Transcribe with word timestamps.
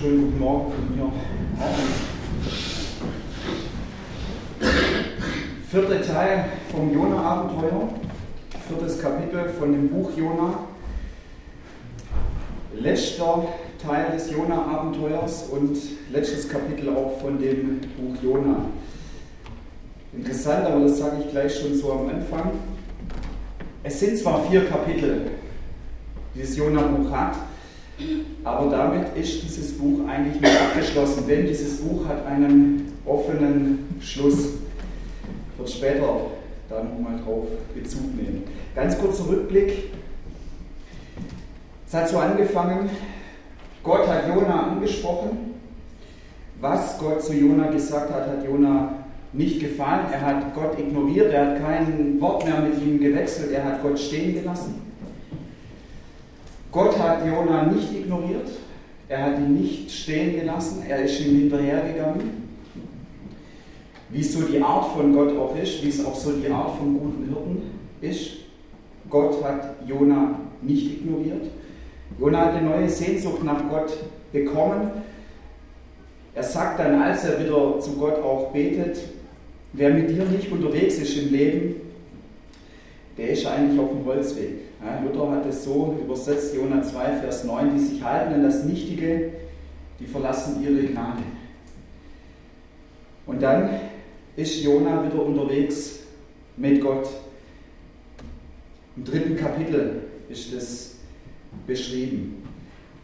Schönen 0.00 0.26
guten 0.26 0.38
Morgen 0.38 0.72
von 0.72 0.96
mir. 0.96 1.12
Vierter 5.68 6.02
Teil 6.02 6.44
vom 6.70 6.94
Jona-Abenteuer, 6.94 7.88
viertes 8.68 9.02
Kapitel 9.02 9.48
von 9.58 9.72
dem 9.72 9.88
Buch 9.88 10.10
Jona. 10.16 10.54
Letzter 12.78 13.48
Teil 13.84 14.12
des 14.12 14.30
Jona-Abenteuers 14.30 15.48
und 15.50 15.76
letztes 16.12 16.48
Kapitel 16.48 16.90
auch 16.90 17.18
von 17.20 17.40
dem 17.40 17.80
Buch 17.80 18.22
Jona. 18.22 18.66
Interessant, 20.12 20.64
aber 20.64 20.80
das 20.82 20.98
sage 20.98 21.24
ich 21.24 21.30
gleich 21.32 21.58
schon 21.58 21.74
so 21.74 21.92
am 21.92 22.08
Anfang. 22.08 22.52
Es 23.82 23.98
sind 23.98 24.16
zwar 24.16 24.44
vier 24.48 24.64
Kapitel, 24.66 25.32
die 26.36 26.40
das 26.42 26.56
Jona-Buch 26.56 27.10
hat, 27.10 27.47
aber 28.44 28.70
damit 28.70 29.16
ist 29.16 29.42
dieses 29.42 29.76
Buch 29.76 30.06
eigentlich 30.08 30.40
nicht 30.40 30.60
abgeschlossen, 30.60 31.24
denn 31.26 31.46
dieses 31.46 31.80
Buch 31.80 32.06
hat 32.06 32.24
einen 32.26 32.92
offenen 33.04 33.88
Schluss. 34.00 34.50
Ich 35.52 35.58
werde 35.58 35.70
später 35.70 36.20
da 36.68 36.82
nochmal 36.82 37.18
drauf 37.24 37.46
Bezug 37.74 38.14
nehmen. 38.14 38.44
Ganz 38.74 38.98
kurzer 38.98 39.28
Rückblick. 39.28 39.90
Es 41.86 41.94
hat 41.94 42.08
so 42.08 42.18
angefangen, 42.18 42.90
Gott 43.82 44.06
hat 44.06 44.28
Jona 44.28 44.72
angesprochen. 44.72 45.54
Was 46.60 46.98
Gott 46.98 47.22
zu 47.22 47.34
Jona 47.34 47.70
gesagt 47.70 48.12
hat, 48.12 48.26
hat 48.28 48.44
Jona 48.44 48.92
nicht 49.32 49.60
gefallen. 49.60 50.06
Er 50.12 50.20
hat 50.20 50.54
Gott 50.54 50.78
ignoriert, 50.78 51.32
er 51.32 51.46
hat 51.46 51.62
kein 51.62 52.20
Wort 52.20 52.44
mehr 52.44 52.60
mit 52.60 52.82
ihm 52.82 53.00
gewechselt, 53.00 53.52
er 53.52 53.64
hat 53.64 53.82
Gott 53.82 53.98
stehen 53.98 54.34
gelassen. 54.34 54.87
Gott 56.70 56.98
hat 56.98 57.26
Jona 57.26 57.66
nicht 57.66 57.92
ignoriert, 57.94 58.48
er 59.08 59.24
hat 59.24 59.38
ihn 59.38 59.54
nicht 59.54 59.90
stehen 59.90 60.38
gelassen, 60.38 60.82
er 60.86 61.02
ist 61.04 61.20
ihm 61.20 61.38
hinterhergegangen. 61.38 62.48
Wie 64.10 64.22
so 64.22 64.42
die 64.42 64.60
Art 64.62 64.92
von 64.92 65.14
Gott 65.14 65.36
auch 65.36 65.56
ist, 65.56 65.82
wie 65.82 65.88
es 65.88 66.04
auch 66.04 66.14
so 66.14 66.32
die 66.32 66.50
Art 66.50 66.76
von 66.76 66.98
guten 66.98 67.24
Hirten 67.24 67.62
ist. 68.00 68.38
Gott 69.08 69.42
hat 69.42 69.76
Jona 69.86 70.40
nicht 70.60 71.00
ignoriert. 71.00 71.46
Jona 72.18 72.46
hat 72.46 72.54
eine 72.54 72.68
neue 72.68 72.88
Sehnsucht 72.88 73.44
nach 73.44 73.68
Gott 73.68 73.92
bekommen. 74.32 74.90
Er 76.34 76.42
sagt 76.42 76.78
dann, 76.78 77.00
als 77.00 77.24
er 77.24 77.42
wieder 77.42 77.80
zu 77.80 77.92
Gott 77.92 78.22
auch 78.22 78.52
betet, 78.52 78.98
wer 79.72 79.90
mit 79.90 80.10
dir 80.10 80.24
nicht 80.24 80.50
unterwegs 80.52 80.98
ist 80.98 81.16
im 81.16 81.32
Leben, 81.32 81.76
der 83.16 83.30
ist 83.30 83.46
eigentlich 83.46 83.80
auf 83.80 83.90
dem 83.90 84.04
Holzweg. 84.04 84.67
Ja, 84.84 85.00
Luther 85.00 85.30
hat 85.32 85.46
es 85.46 85.64
so 85.64 85.96
übersetzt, 86.00 86.54
Jona 86.54 86.82
2, 86.82 87.16
Vers 87.20 87.44
9, 87.44 87.74
die 87.74 87.80
sich 87.80 88.02
halten 88.02 88.34
an 88.34 88.42
das 88.44 88.64
Nichtige, 88.64 89.32
die 89.98 90.06
verlassen 90.06 90.62
ihre 90.62 90.86
Gnade. 90.86 91.22
Und 93.26 93.42
dann 93.42 93.68
ist 94.36 94.62
Jona 94.62 95.04
wieder 95.04 95.22
unterwegs 95.22 96.00
mit 96.56 96.80
Gott. 96.80 97.08
Im 98.96 99.04
dritten 99.04 99.36
Kapitel 99.36 100.02
ist 100.28 100.52
es 100.52 100.96
beschrieben. 101.66 102.44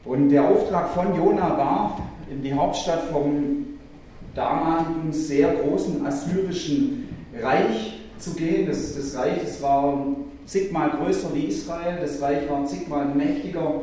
Und 0.04 0.28
der 0.28 0.48
Auftrag 0.48 0.90
von 0.90 1.16
Jona 1.16 1.56
war, 1.56 2.08
in 2.30 2.42
die 2.42 2.54
Hauptstadt 2.54 3.04
vom 3.10 3.66
damaligen 4.34 5.12
sehr 5.12 5.54
großen 5.54 6.06
assyrischen 6.06 7.08
Reich 7.40 8.00
zu 8.18 8.34
gehen. 8.34 8.66
Das, 8.66 8.96
das 8.96 9.16
Reich 9.16 9.40
das 9.42 9.62
war 9.62 10.06
zigmal 10.46 10.90
größer 10.90 11.34
wie 11.34 11.44
Israel, 11.44 11.98
das 12.00 12.20
Reich 12.20 12.48
war 12.48 12.64
zigmal 12.66 13.06
mächtiger 13.06 13.82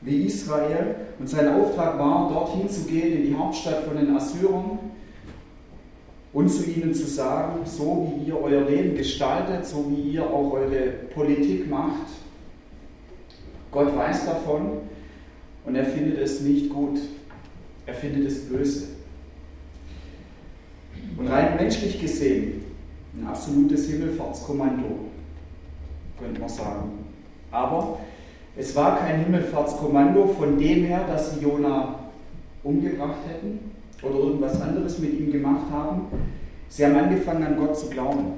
wie 0.00 0.24
Israel. 0.24 0.96
Und 1.18 1.28
sein 1.28 1.48
Auftrag 1.48 1.98
war, 1.98 2.30
dorthin 2.30 2.68
zu 2.68 2.84
gehen, 2.84 3.18
in 3.18 3.26
die 3.26 3.34
Hauptstadt 3.34 3.84
von 3.84 3.96
den 3.96 4.16
Assyrern 4.16 4.78
und 6.32 6.48
zu 6.48 6.64
ihnen 6.64 6.94
zu 6.94 7.06
sagen, 7.06 7.60
so 7.64 8.14
wie 8.14 8.28
ihr 8.28 8.40
euer 8.40 8.68
Leben 8.68 8.94
gestaltet, 8.94 9.66
so 9.66 9.90
wie 9.90 10.12
ihr 10.12 10.24
auch 10.24 10.52
eure 10.52 10.92
Politik 11.12 11.68
macht, 11.68 12.06
Gott 13.70 13.96
weiß 13.96 14.26
davon 14.26 14.78
und 15.64 15.74
er 15.74 15.84
findet 15.84 16.18
es 16.18 16.40
nicht 16.40 16.70
gut, 16.70 16.98
er 17.86 17.94
findet 17.94 18.26
es 18.26 18.48
böse. 18.48 18.88
Und 21.16 21.28
rein 21.28 21.56
menschlich 21.56 22.00
gesehen, 22.00 22.64
ein 23.14 23.26
absolutes 23.26 23.88
Himmelfahrtskommando, 23.88 25.09
könnte 26.20 26.40
man 26.40 26.48
sagen. 26.48 27.04
Aber 27.50 27.98
es 28.56 28.76
war 28.76 28.98
kein 28.98 29.24
Himmelfahrtskommando 29.24 30.26
von 30.28 30.58
dem 30.58 30.84
her, 30.84 31.04
dass 31.08 31.34
sie 31.34 31.40
Jona 31.40 31.94
umgebracht 32.62 33.18
hätten 33.28 33.72
oder 34.02 34.16
irgendwas 34.16 34.60
anderes 34.60 34.98
mit 34.98 35.18
ihm 35.18 35.32
gemacht 35.32 35.70
haben. 35.72 36.02
Sie 36.68 36.84
haben 36.84 36.96
angefangen 36.96 37.44
an 37.44 37.56
Gott 37.56 37.76
zu 37.76 37.88
glauben. 37.88 38.34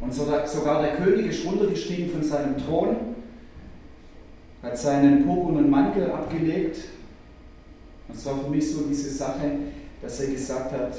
Und 0.00 0.12
sogar 0.12 0.82
der 0.82 0.96
König 0.96 1.26
ist 1.26 1.46
runtergestiegen 1.46 2.10
von 2.10 2.22
seinem 2.22 2.58
Thron, 2.58 2.96
hat 4.62 4.76
seinen 4.76 5.24
purpurnen 5.24 5.70
Mantel 5.70 6.10
abgelegt. 6.10 6.78
Das 8.08 8.26
war 8.26 8.38
für 8.38 8.50
mich 8.50 8.70
so 8.72 8.82
diese 8.88 9.10
Sache, 9.10 9.52
dass 10.02 10.20
er 10.20 10.32
gesagt 10.32 10.72
hat, 10.72 10.96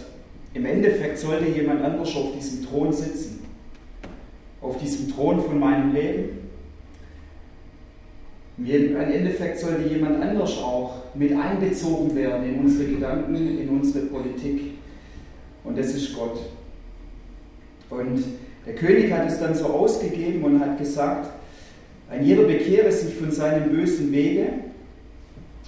im 0.54 0.66
Endeffekt 0.66 1.18
sollte 1.18 1.50
jemand 1.50 1.84
anders 1.84 2.16
auf 2.16 2.32
diesem 2.34 2.66
Thron 2.66 2.94
sitzen, 2.94 3.43
auf 4.64 4.78
diesem 4.78 5.14
Thron 5.14 5.42
von 5.42 5.60
meinem 5.60 5.94
Leben. 5.94 6.40
Im 8.58 8.96
Endeffekt 8.96 9.60
sollte 9.60 9.88
jemand 9.90 10.22
anders 10.22 10.58
auch 10.60 10.94
mit 11.16 11.36
einbezogen 11.36 12.16
werden 12.16 12.46
in 12.46 12.60
unsere 12.60 12.90
Gedanken, 12.90 13.36
in 13.36 13.70
unsere 13.70 14.06
Politik. 14.06 14.76
Und 15.64 15.78
das 15.78 15.94
ist 15.94 16.16
Gott. 16.16 16.40
Und 17.90 18.24
der 18.66 18.76
König 18.76 19.12
hat 19.12 19.28
es 19.28 19.40
dann 19.40 19.56
so 19.56 19.66
ausgegeben 19.66 20.44
und 20.44 20.60
hat 20.60 20.78
gesagt, 20.78 21.30
ein 22.10 22.26
jeder 22.26 22.44
bekehre 22.44 22.92
sich 22.92 23.16
von 23.16 23.32
seinem 23.32 23.70
bösen 23.70 24.12
Wege. 24.12 24.48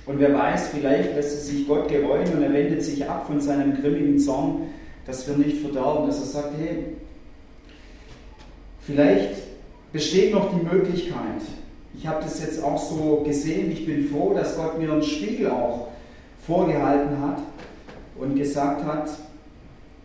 Und 0.06 0.20
wer 0.20 0.34
weiß, 0.34 0.70
vielleicht 0.70 1.16
lässt 1.16 1.34
es 1.34 1.48
sich 1.48 1.68
Gott 1.68 1.88
gereuen 1.88 2.32
und 2.34 2.44
er 2.44 2.54
wendet 2.54 2.84
sich 2.84 3.08
ab 3.10 3.26
von 3.26 3.42
seinem 3.42 3.74
grimmigen 3.82 4.20
Zorn 4.20 4.68
dass 5.06 5.28
wir 5.28 5.38
nicht 5.38 5.62
verderben, 5.62 6.08
dass 6.08 6.20
er 6.20 6.26
sagt, 6.26 6.54
hey, 6.60 6.86
vielleicht 8.86 9.36
besteht 9.92 10.34
noch 10.34 10.52
die 10.54 10.66
Möglichkeit, 10.66 11.42
ich 11.98 12.06
habe 12.06 12.24
das 12.24 12.42
jetzt 12.42 12.62
auch 12.62 12.78
so 12.78 13.24
gesehen, 13.26 13.72
ich 13.72 13.86
bin 13.86 14.08
froh, 14.10 14.34
dass 14.34 14.58
Gott 14.58 14.78
mir 14.78 14.92
einen 14.92 15.04
Spiegel 15.04 15.50
auch 15.50 15.88
vorgehalten 16.46 17.20
hat 17.22 17.42
und 18.18 18.36
gesagt 18.36 18.84
hat, 18.84 19.10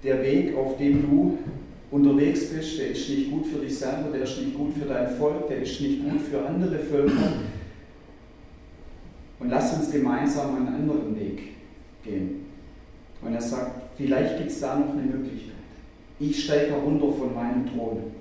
der 0.02 0.22
Weg, 0.22 0.56
auf 0.56 0.76
dem 0.78 1.02
du 1.02 1.38
unterwegs 1.90 2.48
bist, 2.48 2.78
der 2.78 2.90
ist 2.90 3.08
nicht 3.08 3.30
gut 3.30 3.46
für 3.46 3.58
dich 3.58 3.78
selber, 3.78 4.10
der 4.12 4.22
ist 4.22 4.38
nicht 4.38 4.56
gut 4.56 4.72
für 4.74 4.86
dein 4.86 5.10
Volk, 5.16 5.48
der 5.48 5.58
ist 5.62 5.80
nicht 5.80 6.02
gut 6.08 6.20
für 6.20 6.46
andere 6.46 6.78
Völker. 6.78 7.32
Und 9.40 9.50
lass 9.50 9.74
uns 9.74 9.90
gemeinsam 9.90 10.54
einen 10.54 10.68
anderen 10.68 11.18
Weg 11.18 11.40
gehen. 12.04 12.46
Und 13.22 13.34
er 13.34 13.40
sagt, 13.40 13.96
vielleicht 13.96 14.38
gibt 14.38 14.50
es 14.50 14.60
da 14.60 14.78
noch 14.78 14.92
eine 14.92 15.02
Möglichkeit. 15.02 15.54
Ich 16.18 16.44
steige 16.44 16.72
herunter 16.72 17.12
von 17.12 17.34
meinem 17.34 17.66
Thron. 17.66 18.19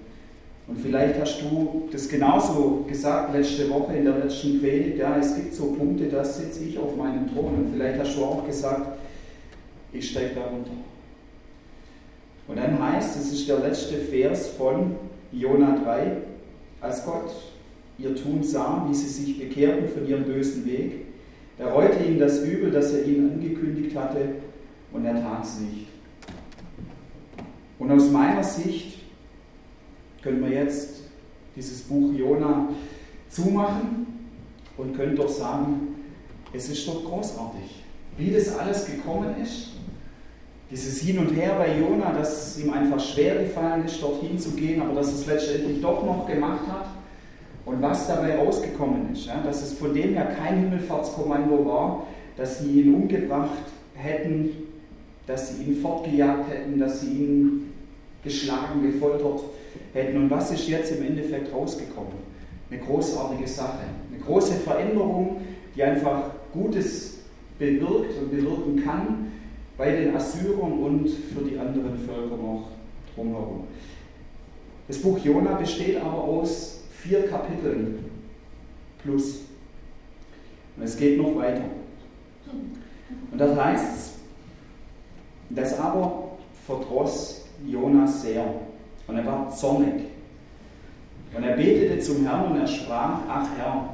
Und 0.70 0.78
vielleicht 0.78 1.20
hast 1.20 1.42
du 1.42 1.90
das 1.92 2.08
genauso 2.08 2.86
gesagt 2.88 3.34
letzte 3.34 3.68
Woche 3.72 3.96
in 3.96 4.06
der 4.06 4.20
letzten 4.20 4.60
Predigt. 4.60 5.00
Ja, 5.00 5.18
es 5.18 5.36
gibt 5.36 5.56
so 5.56 5.72
Punkte, 5.72 6.06
da 6.06 6.24
sitze 6.24 6.64
ich 6.64 6.78
auf 6.78 6.96
meinem 6.96 7.28
Thron. 7.34 7.56
Und 7.56 7.74
vielleicht 7.74 8.00
hast 8.00 8.16
du 8.16 8.24
auch 8.24 8.46
gesagt, 8.46 9.00
ich 9.92 10.12
steige 10.12 10.36
da 10.36 10.42
runter. 10.42 10.72
Und 12.48 12.58
dann 12.58 12.80
heißt, 12.80 13.16
das 13.16 13.32
ist 13.32 13.50
der 13.50 13.60
letzte 13.60 13.96
Vers 13.96 14.50
von 14.50 14.96
Jona 15.32 15.80
3, 15.84 16.18
als 16.82 17.04
Gott 17.04 17.32
ihr 17.98 18.16
Tun 18.16 18.44
sah, 18.44 18.86
wie 18.88 18.94
sie 18.94 19.08
sich 19.08 19.40
bekehrten 19.40 19.90
von 19.90 20.08
ihrem 20.08 20.24
bösen 20.24 20.66
Weg, 20.66 21.06
da 21.58 21.74
reute 21.74 22.04
ihm 22.04 22.20
das 22.20 22.44
Übel, 22.44 22.72
das 22.72 22.94
er 22.94 23.06
ihnen 23.06 23.34
angekündigt 23.34 23.96
hatte, 23.96 24.36
und 24.94 25.06
er 25.06 25.22
tat 25.22 25.44
es 25.44 25.60
nicht. 25.60 25.88
Und 27.78 27.92
aus 27.92 28.10
meiner 28.10 28.44
Sicht 28.44 28.99
können 30.22 30.42
wir 30.42 30.50
jetzt 30.50 31.02
dieses 31.56 31.82
Buch 31.82 32.12
Jona 32.14 32.70
zumachen 33.30 34.08
und 34.78 34.96
können 34.96 35.16
doch 35.16 35.30
sagen, 35.30 35.96
es 36.54 36.70
ist 36.70 36.88
doch 36.88 37.04
großartig, 37.06 37.84
wie 38.18 38.32
das 38.32 38.58
alles 38.58 38.86
gekommen 38.86 39.36
ist. 39.42 39.74
Dieses 40.72 41.02
Hin 41.02 41.18
und 41.20 41.30
Her 41.36 41.56
bei 41.58 41.80
Jona, 41.80 42.12
dass 42.14 42.56
es 42.56 42.64
ihm 42.64 42.72
einfach 42.72 43.00
schwer 43.00 43.44
gefallen 43.44 43.86
ist, 43.86 44.02
dorthin 44.02 44.38
zu 44.38 44.52
gehen, 44.52 44.82
aber 44.82 44.94
dass 44.96 45.14
es 45.14 45.26
letztendlich 45.26 45.82
doch 45.82 46.06
noch 46.06 46.28
gemacht 46.28 46.68
hat. 46.68 46.88
Und 47.66 47.82
was 47.82 48.08
dabei 48.08 48.38
rausgekommen 48.38 49.14
ist, 49.14 49.28
ja, 49.28 49.42
dass 49.44 49.62
es 49.62 49.74
von 49.74 49.94
dem 49.94 50.14
her 50.14 50.26
kein 50.26 50.60
Himmelfahrtskommando 50.60 51.66
war, 51.66 52.08
dass 52.36 52.60
sie 52.60 52.82
ihn 52.82 52.96
umgebracht 52.96 53.66
hätten, 53.94 54.50
dass 55.28 55.50
sie 55.50 55.64
ihn 55.64 55.82
fortgejagt 55.82 56.50
hätten, 56.50 56.80
dass 56.80 57.02
sie 57.02 57.12
ihn 57.12 57.74
geschlagen, 58.24 58.82
gefoltert 58.82 59.42
hätten. 59.94 60.18
Und 60.18 60.30
was 60.30 60.52
ist 60.52 60.68
jetzt 60.68 60.92
im 60.92 61.06
Endeffekt 61.06 61.54
rausgekommen? 61.54 62.14
Eine 62.70 62.80
großartige 62.82 63.48
Sache, 63.48 63.80
eine 64.12 64.24
große 64.24 64.56
Veränderung, 64.56 65.42
die 65.76 65.84
einfach 65.84 66.32
Gutes 66.54 67.20
bewirkt 67.58 68.18
und 68.20 68.32
bewirken 68.32 68.84
kann 68.84 69.32
bei 69.78 69.96
den 69.96 70.16
Assyrern 70.16 70.80
und 70.80 71.10
für 71.10 71.42
die 71.42 71.58
anderen 71.58 71.98
Völker 71.98 72.38
noch 72.38 72.70
drumherum. 73.16 73.64
Das 74.88 74.98
Buch 74.98 75.18
Jona 75.20 75.54
besteht 75.54 75.98
aber 75.98 76.24
aus 76.24 76.84
vier 76.92 77.28
Kapiteln 77.28 78.06
plus. 79.02 79.42
Und 80.76 80.84
es 80.84 80.98
geht 80.98 81.18
noch 81.18 81.36
weiter. 81.36 81.66
Und 83.32 83.38
das 83.38 83.58
heißt, 83.58 84.14
das 85.50 85.80
aber 85.80 86.38
verdross 86.66 87.46
Jonas 87.66 88.22
sehr. 88.22 88.46
Und 89.10 89.18
er 89.18 89.26
war 89.26 89.50
zornig. 89.50 90.06
Und 91.36 91.44
er 91.44 91.56
betete 91.56 92.00
zum 92.00 92.26
Herrn 92.26 92.52
und 92.52 92.60
er 92.60 92.68
sprach, 92.68 93.20
ach 93.28 93.48
Herr, 93.58 93.90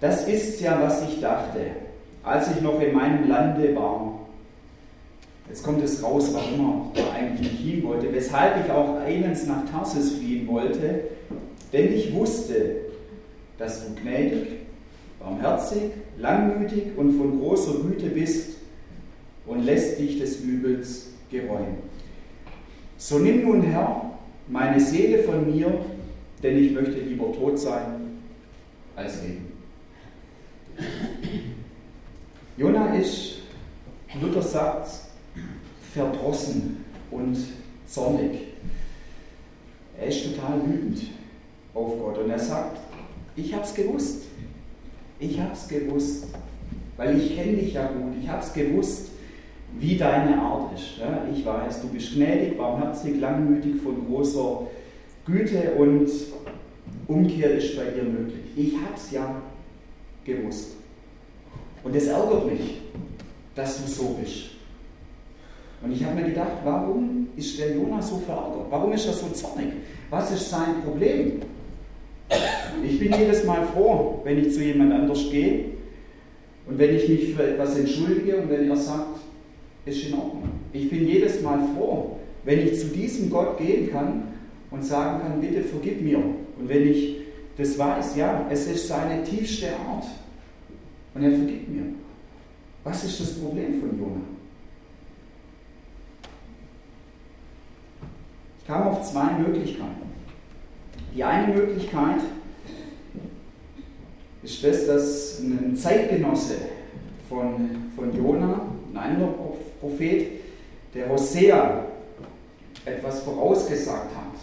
das 0.00 0.26
ist 0.28 0.60
ja, 0.60 0.80
was 0.80 1.08
ich 1.08 1.20
dachte, 1.20 1.60
als 2.22 2.50
ich 2.50 2.60
noch 2.60 2.80
in 2.80 2.94
meinem 2.94 3.28
Lande 3.28 3.74
war. 3.74 4.18
Jetzt 5.48 5.62
kommt 5.62 5.82
es 5.82 6.02
raus, 6.02 6.30
warum 6.32 6.90
er 6.94 7.12
eigentlich 7.12 7.52
nicht 7.52 7.62
hin 7.62 7.82
wollte, 7.84 8.12
weshalb 8.12 8.64
ich 8.64 8.70
auch 8.70 9.00
eilends 9.00 9.46
nach 9.46 9.64
Tarsis 9.70 10.16
fliehen 10.16 10.46
wollte, 10.46 11.04
denn 11.72 11.92
ich 11.92 12.12
wusste, 12.14 12.76
dass 13.58 13.86
du 13.86 13.94
gnädig, 13.94 14.46
barmherzig, 15.18 15.90
langmütig 16.18 16.96
und 16.96 17.16
von 17.16 17.40
großer 17.40 17.80
Güte 17.80 18.06
bist 18.06 18.58
und 19.46 19.64
lässt 19.64 19.98
dich 19.98 20.18
des 20.18 20.40
Übels 20.40 21.08
gereuen. 21.30 21.78
So 23.00 23.20
nimm 23.20 23.42
nun, 23.42 23.62
Herr, 23.62 24.18
meine 24.48 24.80
Seele 24.80 25.22
von 25.22 25.46
mir, 25.46 25.72
denn 26.42 26.58
ich 26.58 26.72
möchte 26.72 27.00
lieber 27.00 27.32
tot 27.32 27.56
sein 27.56 28.18
als 28.96 29.22
leben. 29.22 29.52
Jona 32.56 32.96
ist, 32.96 33.42
Luther 34.20 34.42
sagt, 34.42 34.90
verdrossen 35.94 36.84
und 37.12 37.36
zornig. 37.86 38.48
Er 39.96 40.08
ist 40.08 40.34
total 40.34 40.60
wütend 40.66 41.02
auf 41.74 41.98
Gott 42.00 42.18
und 42.18 42.30
er 42.30 42.38
sagt, 42.38 42.80
ich 43.36 43.54
habe 43.54 43.64
es 43.64 43.74
gewusst. 43.74 44.24
Ich 45.20 45.38
habe 45.40 45.52
es 45.52 45.68
gewusst, 45.68 46.26
weil 46.96 47.16
ich 47.16 47.36
kenne 47.36 47.58
dich 47.58 47.74
ja 47.74 47.86
gut. 47.86 48.14
Ich 48.20 48.28
habe 48.28 48.42
es 48.42 48.52
gewusst, 48.52 49.10
wie 49.78 49.96
deine 49.96 50.40
Art 50.40 50.72
ist. 50.74 50.98
Ja, 50.98 51.26
ich 51.32 51.44
weiß, 51.44 51.82
du 51.82 51.88
bist 51.88 52.14
gnädig, 52.14 52.56
barmherzig, 52.56 53.20
langmütig, 53.20 53.80
von 53.82 54.06
großer 54.06 54.62
Güte 55.26 55.72
und 55.78 56.08
Umkehr 57.06 57.54
ist 57.54 57.76
bei 57.76 57.84
dir 57.84 58.04
möglich. 58.04 58.44
Ich 58.56 58.74
habe 58.74 58.94
es 58.96 59.10
ja 59.10 59.42
gewusst. 60.24 60.76
Und 61.84 61.94
es 61.94 62.06
ärgert 62.06 62.50
mich, 62.50 62.80
dass 63.54 63.82
du 63.82 63.90
so 63.90 64.16
bist. 64.20 64.50
Und 65.82 65.92
ich 65.92 66.04
habe 66.04 66.16
mir 66.16 66.28
gedacht, 66.28 66.52
warum 66.64 67.28
ist 67.36 67.58
der 67.58 67.74
Jonas 67.74 68.10
so 68.10 68.16
verärgert? 68.18 68.66
Warum 68.70 68.92
ist 68.92 69.06
er 69.06 69.12
so 69.12 69.28
zornig? 69.28 69.68
Was 70.10 70.32
ist 70.32 70.50
sein 70.50 70.82
Problem? 70.84 71.40
Ich 72.84 72.98
bin 72.98 73.12
jedes 73.12 73.44
Mal 73.44 73.66
froh, 73.74 74.20
wenn 74.24 74.38
ich 74.38 74.52
zu 74.52 74.62
jemand 74.62 74.92
anders 74.92 75.30
gehe 75.30 75.64
und 76.66 76.78
wenn 76.78 76.94
ich 76.94 77.08
mich 77.08 77.34
für 77.34 77.44
etwas 77.44 77.78
entschuldige 77.78 78.38
und 78.38 78.50
wenn 78.50 78.68
er 78.68 78.76
sagt, 78.76 79.17
ist 79.88 80.06
in 80.06 80.14
Ordnung. 80.14 80.48
Ich 80.72 80.88
bin 80.90 81.06
jedes 81.06 81.42
Mal 81.42 81.58
froh, 81.74 82.18
wenn 82.44 82.60
ich 82.60 82.78
zu 82.78 82.86
diesem 82.88 83.30
Gott 83.30 83.58
gehen 83.58 83.90
kann 83.90 84.22
und 84.70 84.84
sagen 84.84 85.20
kann, 85.22 85.40
bitte 85.40 85.62
vergib 85.62 86.02
mir. 86.02 86.18
Und 86.18 86.68
wenn 86.68 86.88
ich 86.88 87.16
das 87.56 87.76
weiß, 87.78 88.16
ja, 88.16 88.46
es 88.50 88.66
ist 88.66 88.88
seine 88.88 89.22
tiefste 89.24 89.68
Art. 89.76 90.04
Und 91.14 91.22
er 91.22 91.30
vergibt 91.30 91.68
mir. 91.68 91.82
Was 92.84 93.04
ist 93.04 93.20
das 93.20 93.34
Problem 93.34 93.80
von 93.80 93.98
Jonah? 93.98 94.20
Ich 98.60 98.66
kam 98.66 98.82
auf 98.88 99.10
zwei 99.10 99.32
Möglichkeiten. 99.38 100.08
Die 101.14 101.24
eine 101.24 101.54
Möglichkeit 101.54 102.20
ist 104.42 104.62
das, 104.62 104.86
dass 104.86 105.40
ein 105.40 105.74
Zeitgenosse 105.74 106.56
von, 107.28 107.90
von 107.96 108.16
Jona, 108.16 108.60
ein 108.92 108.96
anderer 108.96 109.28
Prophet, 109.80 110.26
der 110.94 111.08
Hosea, 111.08 111.84
etwas 112.84 113.20
vorausgesagt 113.20 114.14
hat, 114.14 114.34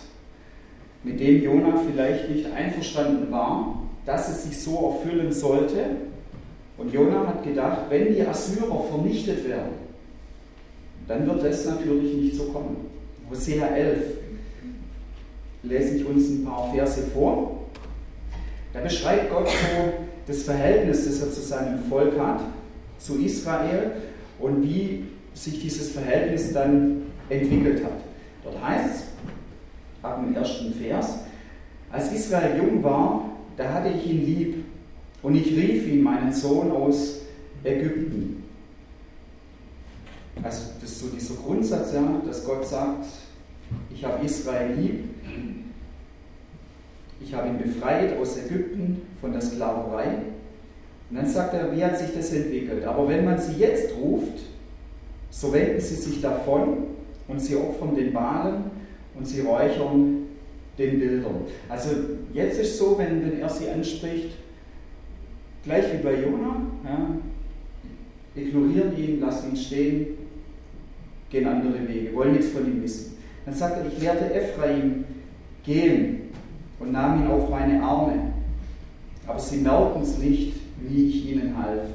mit 1.04 1.20
dem 1.20 1.44
Jona 1.44 1.82
vielleicht 1.86 2.30
nicht 2.30 2.52
einverstanden 2.52 3.32
war, 3.32 3.84
dass 4.06 4.30
es 4.30 4.44
sich 4.44 4.62
so 4.62 5.00
erfüllen 5.00 5.32
sollte. 5.32 5.84
Und 6.78 6.94
Jona 6.94 7.28
hat 7.28 7.44
gedacht, 7.44 7.84
wenn 7.90 8.14
die 8.14 8.22
Assyrer 8.22 8.84
vernichtet 8.90 9.48
werden, 9.48 9.86
dann 11.08 11.28
wird 11.28 11.44
es 11.44 11.66
natürlich 11.66 12.16
nicht 12.16 12.36
so 12.36 12.46
kommen. 12.46 12.78
Hosea 13.30 13.68
11 13.68 14.04
lese 15.64 15.98
ich 15.98 16.06
uns 16.06 16.30
ein 16.30 16.46
paar 16.46 16.72
Verse 16.74 17.02
vor. 17.14 17.62
Da 18.74 18.82
beschreibt 18.82 19.32
Gott 19.32 19.48
so 19.48 19.94
das 20.28 20.44
Verhältnis, 20.44 21.06
das 21.06 21.22
er 21.22 21.32
zu 21.32 21.42
seinem 21.42 21.80
Volk 21.90 22.20
hat, 22.20 22.42
zu 23.00 23.20
Israel 23.20 23.92
und 24.40 24.64
wie 24.64 25.06
sich 25.36 25.62
dieses 25.62 25.92
Verhältnis 25.92 26.54
dann 26.54 27.04
entwickelt 27.30 27.84
hat. 27.84 28.00
Dort 28.44 28.64
heißt 28.64 28.96
es, 28.96 29.04
ab 30.02 30.24
dem 30.24 30.36
ersten 30.36 30.74
Vers, 30.74 31.20
als 31.92 32.12
Israel 32.12 32.58
jung 32.58 32.84
war, 32.84 33.30
da 33.58 33.74
hatte 33.74 33.90
ich 33.90 34.10
ihn 34.10 34.26
lieb 34.26 34.66
und 35.22 35.36
ich 35.36 35.48
rief 35.48 35.88
ihn, 35.88 36.02
meinen 36.02 36.32
Sohn 36.32 36.72
aus 36.72 37.22
Ägypten. 37.64 38.44
Also 40.44 40.72
das 40.82 40.92
ist 40.92 41.00
so 41.00 41.08
dieser 41.08 41.36
Grundsatz, 41.36 41.94
ja, 41.94 42.22
dass 42.26 42.46
Gott 42.46 42.66
sagt, 42.68 43.06
ich 43.94 44.04
habe 44.04 44.24
Israel 44.26 44.76
lieb, 44.76 45.06
ich 47.20 47.34
habe 47.34 47.48
ihn 47.48 47.58
befreit 47.58 48.18
aus 48.20 48.38
Ägypten 48.38 49.02
von 49.22 49.32
der 49.32 49.42
Sklaverei. 49.42 50.18
Und 51.10 51.18
dann 51.18 51.26
sagt 51.26 51.54
er, 51.54 51.76
wie 51.76 51.84
hat 51.84 51.98
sich 51.98 52.14
das 52.14 52.32
entwickelt? 52.34 52.84
Aber 52.84 53.08
wenn 53.08 53.26
man 53.26 53.40
sie 53.40 53.54
jetzt 53.54 53.96
ruft, 53.96 54.40
so 55.30 55.52
wenden 55.54 55.80
sie 55.80 55.96
sich 55.96 56.22
davon 56.22 56.78
und 57.28 57.40
sie 57.40 57.56
opfern 57.56 57.96
den 57.96 58.14
Balen 58.14 58.66
und 59.16 59.26
sie 59.26 59.42
räuchern 59.42 60.28
den 60.78 61.00
Bildern. 61.00 61.36
Also 61.70 61.90
jetzt 62.34 62.60
ist 62.60 62.78
so, 62.78 62.98
wenn, 62.98 63.24
wenn 63.24 63.40
er 63.40 63.50
sie 63.50 63.70
anspricht, 63.70 64.32
gleich 65.64 65.86
wie 65.94 66.04
bei 66.04 66.22
Jona, 66.22 66.62
ja, 66.84 67.16
ignorieren 68.36 68.98
ihn, 68.98 69.20
lassen 69.22 69.52
ihn 69.52 69.58
stehen, 69.58 70.08
gehen 71.30 71.48
andere 71.48 71.88
Wege, 71.88 72.14
wollen 72.14 72.34
nichts 72.34 72.50
von 72.50 72.66
ihm 72.66 72.84
wissen. 72.84 73.18
Dann 73.46 73.54
sagt 73.54 73.78
er, 73.78 73.92
ich 73.92 74.02
werde 74.02 74.34
Ephraim 74.34 75.06
gehen 75.64 76.22
und 76.80 76.92
nahm 76.92 77.22
ihn 77.22 77.28
auf 77.28 77.50
meine 77.50 77.82
Arme, 77.82 78.34
aber 79.26 79.40
sie 79.40 79.58
merkten 79.58 80.02
es 80.02 80.18
nicht, 80.18 80.54
wie 80.82 81.10
ich 81.10 81.32
ihnen 81.32 81.58
half. 81.58 81.88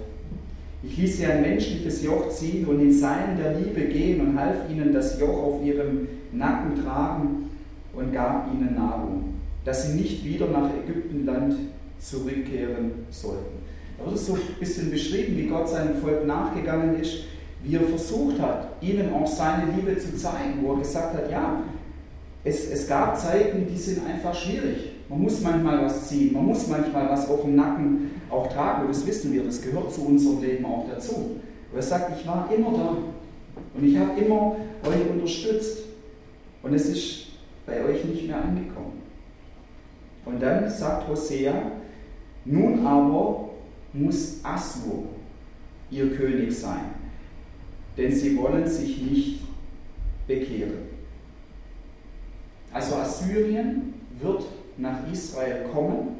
Ich 0.83 0.97
ließ 0.97 1.19
sie 1.19 1.27
ein 1.27 1.43
menschliches 1.43 2.03
Joch 2.03 2.31
ziehen 2.31 2.65
und 2.67 2.81
in 2.81 2.93
Seilen 2.93 3.37
der 3.37 3.59
Liebe 3.59 3.83
gehen 3.83 4.21
und 4.21 4.39
half 4.39 4.71
ihnen 4.71 4.93
das 4.93 5.21
Joch 5.21 5.43
auf 5.43 5.65
ihrem 5.65 6.09
Nacken 6.33 6.83
tragen 6.83 7.51
und 7.93 8.13
gab 8.13 8.49
ihnen 8.53 8.75
Nahrung, 8.77 9.35
dass 9.65 9.87
sie 9.87 9.99
nicht 9.99 10.25
wieder 10.25 10.47
nach 10.47 10.71
Ägyptenland 10.83 11.55
zurückkehren 11.99 12.93
sollten. 13.11 13.61
Da 13.99 14.07
wird 14.07 14.17
es 14.17 14.27
so 14.27 14.35
ein 14.35 14.41
bisschen 14.59 14.91
beschrieben, 14.91 15.37
wie 15.37 15.47
Gott 15.47 15.69
seinem 15.69 15.97
Volk 15.97 16.27
nachgegangen 16.27 16.99
ist, 16.99 17.25
wie 17.63 17.75
er 17.75 17.83
versucht 17.83 18.41
hat, 18.41 18.69
ihnen 18.81 19.13
auch 19.13 19.27
seine 19.27 19.71
Liebe 19.73 19.99
zu 19.99 20.17
zeigen, 20.17 20.63
wo 20.63 20.73
er 20.73 20.79
gesagt 20.79 21.15
hat, 21.15 21.31
ja, 21.31 21.63
es, 22.43 22.71
es 22.71 22.89
gab 22.89 23.19
Zeiten, 23.19 23.67
die 23.71 23.77
sind 23.77 24.01
einfach 24.07 24.35
schwierig. 24.35 24.93
Man 25.11 25.21
muss 25.21 25.43
manchmal 25.43 25.85
was 25.85 26.09
ziehen, 26.09 26.33
man 26.33 26.47
muss 26.47 26.67
manchmal 26.69 27.11
was 27.11 27.29
auf 27.29 27.43
dem 27.43 27.57
Nacken 27.57 28.11
auch 28.31 28.53
tragen, 28.53 28.83
und 28.83 28.89
das 28.89 29.07
wissen 29.07 29.33
wir, 29.33 29.45
das 29.45 29.61
gehört 29.61 29.93
zu 29.93 30.07
unserem 30.07 30.41
Leben 30.41 30.65
auch 30.65 30.87
dazu. 30.89 31.37
Aber 31.71 31.79
er 31.79 31.83
sagt, 31.83 32.21
ich 32.21 32.27
war 32.27 32.49
immer 32.55 32.71
da 32.73 32.97
und 33.75 33.85
ich 33.85 33.97
habe 33.97 34.21
immer 34.21 34.57
euch 34.85 35.11
unterstützt 35.11 35.79
und 36.63 36.75
es 36.75 36.89
ist 36.89 37.27
bei 37.67 37.85
euch 37.85 38.05
nicht 38.05 38.27
mehr 38.27 38.43
angekommen. 38.43 39.01
Und 40.25 40.41
dann 40.41 40.69
sagt 40.69 41.09
Hosea, 41.09 41.55
nun 42.45 42.87
aber 42.87 43.51
muss 43.93 44.41
Assur 44.43 45.05
ihr 45.91 46.15
König 46.15 46.57
sein, 46.57 46.95
denn 47.97 48.13
sie 48.13 48.37
wollen 48.37 48.67
sich 48.67 49.03
nicht 49.03 49.41
bekehren. 50.27 50.91
Also 52.73 52.95
Assyrien 52.97 53.95
wird 54.21 54.45
nach 54.77 55.11
Israel 55.11 55.65
kommen 55.73 56.20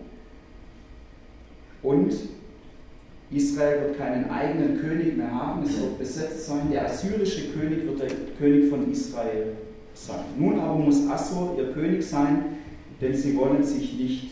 und 1.83 2.13
Israel 3.31 3.83
wird 3.83 3.99
keinen 3.99 4.29
eigenen 4.29 4.81
König 4.81 5.17
mehr 5.17 5.33
haben, 5.33 5.63
es 5.63 5.81
wird 5.81 5.99
besetzt 5.99 6.47
sein. 6.47 6.71
Der 6.71 6.87
assyrische 6.87 7.51
König 7.53 7.87
wird 7.87 8.01
der 8.01 8.09
König 8.39 8.69
von 8.69 8.91
Israel 8.91 9.53
sein. 9.95 10.25
Nun 10.37 10.59
aber 10.59 10.75
muss 10.75 11.09
Assur 11.09 11.55
ihr 11.57 11.73
König 11.73 12.03
sein, 12.03 12.45
denn 13.01 13.15
sie 13.15 13.37
wollen 13.37 13.63
sich 13.63 13.95
nicht 13.95 14.31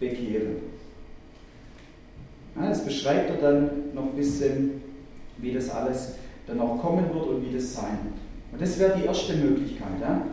bekehren. 0.00 0.56
Ja, 2.56 2.68
das 2.68 2.84
beschreibt 2.84 3.30
er 3.30 3.36
dann 3.36 3.70
noch 3.94 4.06
ein 4.06 4.16
bisschen, 4.16 4.82
wie 5.38 5.52
das 5.52 5.70
alles 5.70 6.14
dann 6.46 6.60
auch 6.60 6.80
kommen 6.80 7.04
wird 7.14 7.26
und 7.26 7.48
wie 7.48 7.54
das 7.54 7.74
sein 7.74 7.98
wird. 8.02 8.14
Und 8.52 8.62
das 8.62 8.78
wäre 8.80 8.98
die 8.98 9.04
erste 9.04 9.34
Möglichkeit, 9.36 10.00
ja? 10.00 10.26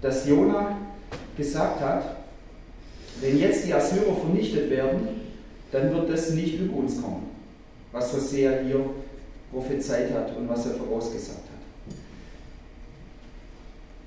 dass 0.00 0.26
Jona 0.26 0.76
gesagt 1.36 1.80
hat, 1.80 2.16
wenn 3.20 3.38
jetzt 3.38 3.66
die 3.66 3.74
Assyrer 3.74 4.16
vernichtet 4.16 4.70
werden, 4.70 5.19
dann 5.72 5.92
wird 5.92 6.10
das 6.10 6.30
nicht 6.30 6.58
über 6.58 6.76
uns 6.78 7.00
kommen, 7.00 7.28
was 7.92 8.12
Hosea 8.12 8.60
hier 8.66 8.84
prophezeit 9.52 10.12
hat 10.12 10.36
und 10.36 10.48
was 10.48 10.66
er 10.66 10.74
vorausgesagt 10.74 11.38
hat. 11.38 11.96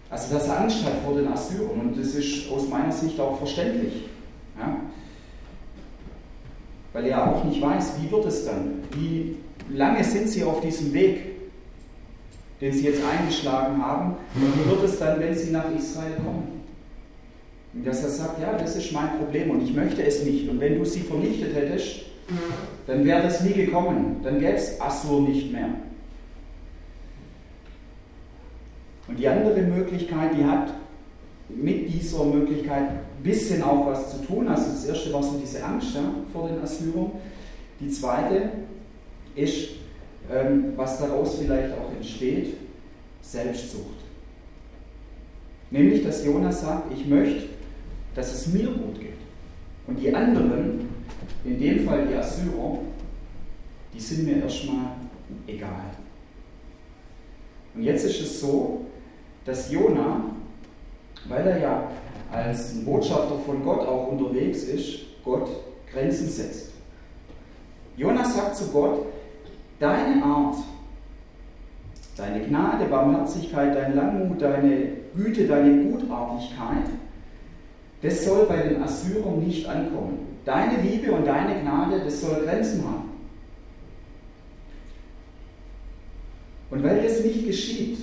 Also 0.09 0.35
dass 0.35 0.47
er 0.47 0.61
Angst 0.61 0.77
vor 1.03 1.15
den 1.15 1.27
Assyrern 1.27 1.79
und 1.79 1.99
das 1.99 2.13
ist 2.15 2.49
aus 2.51 2.67
meiner 2.69 2.91
Sicht 2.91 3.19
auch 3.19 3.37
verständlich. 3.37 4.09
Ja? 4.57 4.77
Weil 6.93 7.05
er 7.07 7.31
auch 7.31 7.43
nicht 7.43 7.61
weiß, 7.61 7.93
wie 8.01 8.11
wird 8.11 8.25
es 8.25 8.45
dann? 8.45 8.83
Wie 8.91 9.37
lange 9.71 10.03
sind 10.03 10.29
sie 10.29 10.43
auf 10.43 10.61
diesem 10.61 10.93
Weg, 10.93 11.19
den 12.61 12.71
sie 12.71 12.85
jetzt 12.85 13.01
eingeschlagen 13.03 13.83
haben? 13.83 14.15
Und 14.35 14.65
wie 14.65 14.69
wird 14.69 14.83
es 14.83 14.99
dann, 14.99 15.19
wenn 15.19 15.35
sie 15.35 15.51
nach 15.51 15.73
Israel 15.75 16.13
kommen? 16.17 16.52
Und 17.73 17.87
dass 17.87 18.03
er 18.03 18.09
sagt, 18.09 18.41
ja, 18.41 18.57
das 18.57 18.75
ist 18.75 18.91
mein 18.91 19.17
Problem 19.17 19.49
und 19.51 19.63
ich 19.63 19.73
möchte 19.73 20.03
es 20.03 20.23
nicht. 20.23 20.47
Und 20.49 20.59
wenn 20.59 20.77
du 20.77 20.85
sie 20.85 20.99
vernichtet 20.99 21.55
hättest, 21.55 22.01
dann 22.87 23.03
wäre 23.03 23.23
das 23.23 23.41
nie 23.41 23.53
gekommen. 23.53 24.17
Dann 24.23 24.39
gäbe 24.39 24.53
es 24.53 24.79
Assur 24.79 25.21
nicht 25.21 25.51
mehr. 25.51 25.69
Und 29.07 29.19
die 29.19 29.27
andere 29.27 29.61
Möglichkeit, 29.61 30.31
die 30.37 30.45
hat 30.45 30.73
mit 31.49 31.91
dieser 31.91 32.23
Möglichkeit 32.25 32.89
ein 32.89 33.23
bisschen 33.23 33.61
auch 33.63 33.87
was 33.87 34.11
zu 34.11 34.25
tun. 34.25 34.47
Also 34.47 34.71
das 34.71 34.85
erste 34.85 35.11
war 35.11 35.23
so 35.23 35.39
diese 35.39 35.63
Angst 35.63 35.95
ja, 35.95 36.01
vor 36.31 36.47
den 36.47 36.61
Assyrern. 36.61 37.11
Die 37.79 37.89
zweite 37.89 38.49
ist, 39.35 39.69
ähm, 40.31 40.73
was 40.75 40.99
daraus 40.99 41.35
vielleicht 41.35 41.73
auch 41.73 41.91
entsteht, 41.95 42.55
Selbstsucht. 43.21 44.03
Nämlich, 45.71 46.03
dass 46.03 46.25
Jonas 46.25 46.61
sagt, 46.61 46.93
ich 46.93 47.05
möchte, 47.07 47.52
dass 48.15 48.33
es 48.33 48.47
mir 48.47 48.67
gut 48.67 48.99
geht. 48.99 49.13
Und 49.87 49.99
die 49.99 50.13
anderen, 50.13 50.89
in 51.43 51.59
dem 51.59 51.85
Fall 51.85 52.07
die 52.07 52.15
Assyrer, 52.15 52.79
die 53.93 53.99
sind 53.99 54.25
mir 54.25 54.43
erstmal 54.43 54.91
egal. 55.47 55.91
Und 57.75 57.83
jetzt 57.83 58.05
ist 58.05 58.21
es 58.21 58.39
so, 58.39 58.85
dass 59.45 59.71
Jona, 59.71 60.21
weil 61.27 61.47
er 61.47 61.59
ja 61.59 61.91
als 62.31 62.83
Botschafter 62.83 63.37
von 63.45 63.63
Gott 63.63 63.81
auch 63.81 64.11
unterwegs 64.11 64.63
ist, 64.63 64.99
Gott 65.23 65.49
Grenzen 65.91 66.27
setzt. 66.27 66.71
Jonas 67.95 68.35
sagt 68.35 68.55
zu 68.55 68.69
Gott, 68.71 69.05
deine 69.79 70.23
Art, 70.23 70.55
deine 72.17 72.45
Gnade, 72.45 72.85
Barmherzigkeit, 72.85 73.75
dein 73.75 73.95
Langmut, 73.95 74.41
deine 74.41 74.87
Güte, 75.15 75.47
deine 75.47 75.91
Gutartigkeit, 75.91 76.89
das 78.03 78.25
soll 78.25 78.45
bei 78.47 78.57
den 78.57 78.83
Assyrern 78.83 79.39
nicht 79.39 79.65
ankommen. 79.65 80.37
Deine 80.43 80.81
Liebe 80.81 81.13
und 81.13 81.25
deine 81.25 81.61
Gnade, 81.61 82.01
das 82.03 82.19
soll 82.19 82.43
Grenzen 82.43 82.83
haben. 82.83 83.09
Und 86.69 86.83
weil 86.83 87.01
das 87.01 87.23
nicht 87.23 87.47
geschieht, 87.47 87.99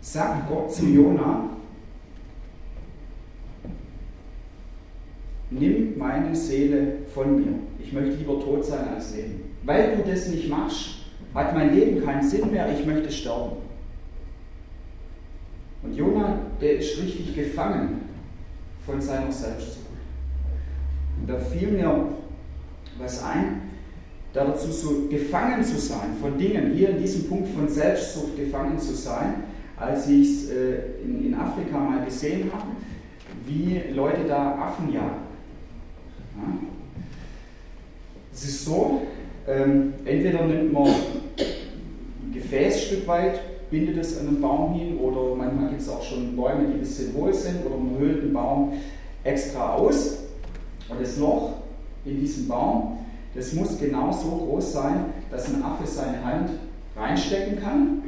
sagt 0.00 0.48
Gott 0.48 0.72
zu 0.72 0.86
Jona, 0.86 1.50
nimm 5.50 5.98
meine 5.98 6.36
Seele 6.36 6.98
von 7.12 7.36
mir. 7.36 7.58
Ich 7.80 7.92
möchte 7.92 8.18
lieber 8.18 8.38
tot 8.38 8.64
sein 8.64 8.86
als 8.94 9.16
leben. 9.16 9.42
Weil 9.64 9.96
du 9.96 10.08
das 10.08 10.28
nicht 10.28 10.48
machst, 10.48 10.90
hat 11.34 11.52
mein 11.52 11.74
Leben 11.74 12.04
keinen 12.04 12.22
Sinn 12.22 12.48
mehr, 12.52 12.72
ich 12.78 12.86
möchte 12.86 13.10
sterben. 13.10 13.56
Und 15.82 15.96
Jona, 15.96 16.38
der 16.60 16.78
ist 16.78 16.96
richtig 17.02 17.34
gefangen 17.34 18.05
von 18.86 19.00
seiner 19.00 19.32
Selbstsucht. 19.32 19.86
Und 21.20 21.28
da 21.28 21.38
fiel 21.38 21.68
mir 21.72 22.06
was 22.98 23.22
ein, 23.22 23.62
dazu 24.32 24.70
so 24.70 25.08
gefangen 25.08 25.62
zu 25.64 25.78
sein 25.78 26.16
von 26.20 26.38
Dingen, 26.38 26.72
hier 26.72 26.90
in 26.90 26.98
diesem 26.98 27.28
Punkt 27.28 27.48
von 27.48 27.68
Selbstsucht 27.68 28.36
gefangen 28.36 28.78
zu 28.78 28.94
sein, 28.94 29.44
als 29.76 30.08
ich 30.08 30.28
es 30.28 30.50
äh, 30.50 31.02
in, 31.04 31.26
in 31.26 31.34
Afrika 31.34 31.78
mal 31.78 32.04
gesehen 32.04 32.50
habe, 32.52 32.68
wie 33.46 33.82
Leute 33.94 34.24
da 34.26 34.54
Affen 34.56 34.92
jagen. 34.92 35.26
Ja? 36.36 36.58
Es 38.32 38.44
ist 38.44 38.64
so, 38.64 39.02
ähm, 39.48 39.94
entweder 40.04 40.44
nimmt 40.44 40.72
man 40.72 40.88
ein 40.88 42.32
Gefäßstück 42.34 43.06
weit, 43.06 43.40
bindet 43.70 43.96
es 43.98 44.18
an 44.18 44.28
einen 44.28 44.40
Baum 44.40 44.74
hin 44.74 44.98
oder 44.98 45.34
manchmal 45.34 45.70
gibt 45.70 45.80
es 45.80 45.88
auch 45.88 46.02
schon 46.02 46.36
Bäume, 46.36 46.66
die 46.66 46.74
ein 46.74 46.80
bisschen 46.80 47.14
hohl 47.14 47.32
sind 47.32 47.66
oder 47.66 47.76
man 47.76 47.98
höhlt 47.98 48.22
den 48.22 48.32
Baum 48.32 48.72
extra 49.24 49.74
aus 49.74 50.18
und 50.88 51.00
das 51.00 51.18
Loch 51.18 51.54
in 52.04 52.20
diesem 52.20 52.46
Baum, 52.46 52.98
das 53.34 53.52
muss 53.52 53.78
genau 53.78 54.12
so 54.12 54.28
groß 54.28 54.72
sein, 54.72 55.06
dass 55.30 55.52
ein 55.52 55.62
Affe 55.62 55.86
seine 55.86 56.24
Hand 56.24 56.50
reinstecken 56.96 57.60
kann. 57.60 58.02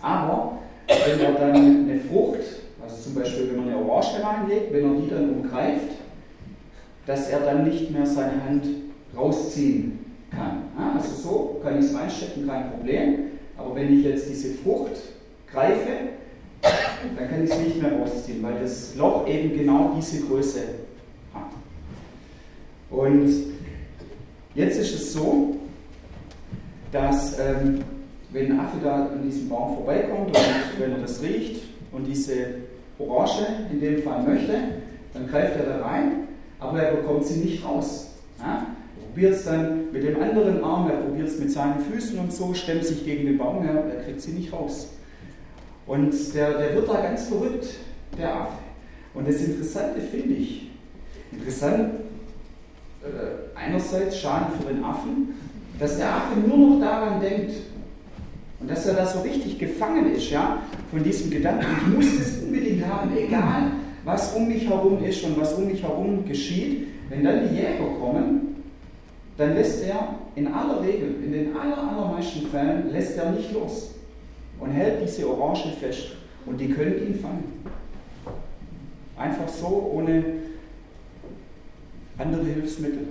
Aber 0.00 0.58
wenn 0.86 1.20
er 1.20 1.32
dann 1.32 1.54
eine 1.54 2.00
Frucht, 2.00 2.40
also 2.82 2.96
zum 3.02 3.14
Beispiel 3.14 3.50
wenn 3.50 3.58
man 3.58 3.68
eine 3.68 3.84
Orange 3.84 4.22
reinlegt, 4.22 4.72
wenn 4.72 4.84
er 4.84 5.00
die 5.00 5.10
dann 5.10 5.30
umgreift, 5.30 5.90
dass 7.06 7.28
er 7.28 7.40
dann 7.40 7.64
nicht 7.64 7.90
mehr 7.90 8.06
seine 8.06 8.44
Hand 8.44 8.66
rausziehen 9.16 9.98
kann. 10.30 10.64
Also 10.76 11.14
so 11.14 11.60
kann 11.62 11.78
ich 11.78 11.86
es 11.86 11.94
reinstecken, 11.94 12.46
kein 12.46 12.70
Problem. 12.70 13.18
Aber 13.58 13.74
wenn 13.74 13.98
ich 13.98 14.04
jetzt 14.04 14.28
diese 14.30 14.54
Frucht 14.54 14.92
greife, 15.50 15.90
dann 16.62 17.28
kann 17.28 17.44
ich 17.44 17.50
es 17.50 17.58
nicht 17.58 17.82
mehr 17.82 17.92
rausziehen, 17.92 18.42
weil 18.42 18.60
das 18.60 18.94
Loch 18.94 19.26
eben 19.28 19.56
genau 19.56 19.94
diese 19.96 20.22
Größe 20.22 20.60
hat. 21.34 21.50
Und 22.90 23.28
jetzt 24.54 24.78
ist 24.78 24.94
es 24.94 25.12
so, 25.12 25.56
dass 26.92 27.38
ähm, 27.38 27.84
wenn 28.30 28.52
ein 28.52 28.60
Affe 28.60 28.78
da 28.82 29.06
an 29.06 29.22
diesem 29.22 29.48
Baum 29.48 29.76
vorbeikommt 29.76 30.28
und 30.28 30.80
wenn 30.80 30.92
er 30.92 30.98
das 30.98 31.22
riecht 31.22 31.62
und 31.92 32.04
diese 32.04 32.32
Orange 32.98 33.46
in 33.70 33.80
dem 33.80 34.02
Fall 34.02 34.22
möchte, 34.22 34.54
dann 35.14 35.28
greift 35.28 35.56
er 35.56 35.78
da 35.78 35.86
rein, 35.86 36.28
aber 36.60 36.82
er 36.82 36.96
bekommt 36.96 37.24
sie 37.24 37.40
nicht 37.40 37.64
raus. 37.64 38.12
Ja? 38.38 38.66
Er 39.08 39.14
probiert 39.14 39.34
es 39.34 39.44
dann 39.44 39.90
mit 39.90 40.02
dem 40.02 40.20
anderen 40.20 40.62
Arm, 40.62 40.90
er 40.90 40.96
probiert 40.96 41.28
es 41.28 41.38
mit 41.38 41.50
seinen 41.50 41.80
Füßen 41.80 42.18
und 42.18 42.32
so, 42.32 42.52
stemmt 42.52 42.84
sich 42.84 43.04
gegen 43.04 43.26
den 43.26 43.38
Baum 43.38 43.62
her, 43.62 43.84
er 43.84 44.04
kriegt 44.04 44.20
sie 44.20 44.32
nicht 44.32 44.52
raus. 44.52 44.88
Und 45.86 46.12
der, 46.34 46.58
der 46.58 46.74
wird 46.74 46.88
da 46.88 47.00
ganz 47.00 47.24
verrückt, 47.24 47.66
der 48.18 48.34
Affe. 48.34 48.58
Und 49.14 49.26
das 49.26 49.42
Interessante 49.42 50.00
finde 50.00 50.34
ich, 50.34 50.70
interessant, 51.32 51.94
äh, 53.02 53.58
einerseits 53.58 54.18
schade 54.18 54.46
für 54.60 54.72
den 54.72 54.84
Affen, 54.84 55.34
dass 55.78 55.96
der 55.96 56.14
Affe 56.14 56.38
nur 56.46 56.56
noch 56.56 56.80
daran 56.80 57.20
denkt, 57.20 57.52
und 58.60 58.70
dass 58.70 58.86
er 58.86 58.94
da 58.94 59.06
so 59.06 59.20
richtig 59.20 59.58
gefangen 59.58 60.12
ist, 60.12 60.30
ja, 60.30 60.62
von 60.90 61.02
diesem 61.02 61.30
Gedanken, 61.30 61.66
ich 61.80 61.94
muss 61.94 62.20
es 62.20 62.42
unbedingt 62.42 62.84
haben, 62.86 63.16
egal 63.16 63.72
was 64.04 64.34
um 64.34 64.48
mich 64.48 64.66
herum 64.66 65.04
ist 65.04 65.22
und 65.24 65.38
was 65.38 65.52
um 65.52 65.66
mich 65.66 65.82
herum 65.82 66.24
geschieht. 66.26 66.88
Wenn 67.10 67.24
dann 67.24 67.48
die 67.48 67.56
Jäger 67.56 67.84
kommen, 68.00 68.57
dann 69.38 69.54
lässt 69.54 69.84
er 69.84 70.16
in 70.34 70.48
aller 70.48 70.82
Regel, 70.82 71.14
in 71.24 71.32
den 71.32 71.56
aller, 71.56 71.78
allermeisten 71.78 72.48
Fällen, 72.48 72.90
lässt 72.90 73.16
er 73.16 73.30
nicht 73.30 73.52
los 73.52 73.94
und 74.58 74.70
hält 74.70 75.00
diese 75.02 75.28
Orange 75.28 75.72
fest. 75.80 76.16
Und 76.44 76.60
die 76.60 76.68
können 76.68 77.06
ihn 77.06 77.14
fangen. 77.14 77.64
Einfach 79.16 79.48
so, 79.48 79.92
ohne 79.94 80.24
andere 82.18 82.44
Hilfsmittel. 82.44 83.06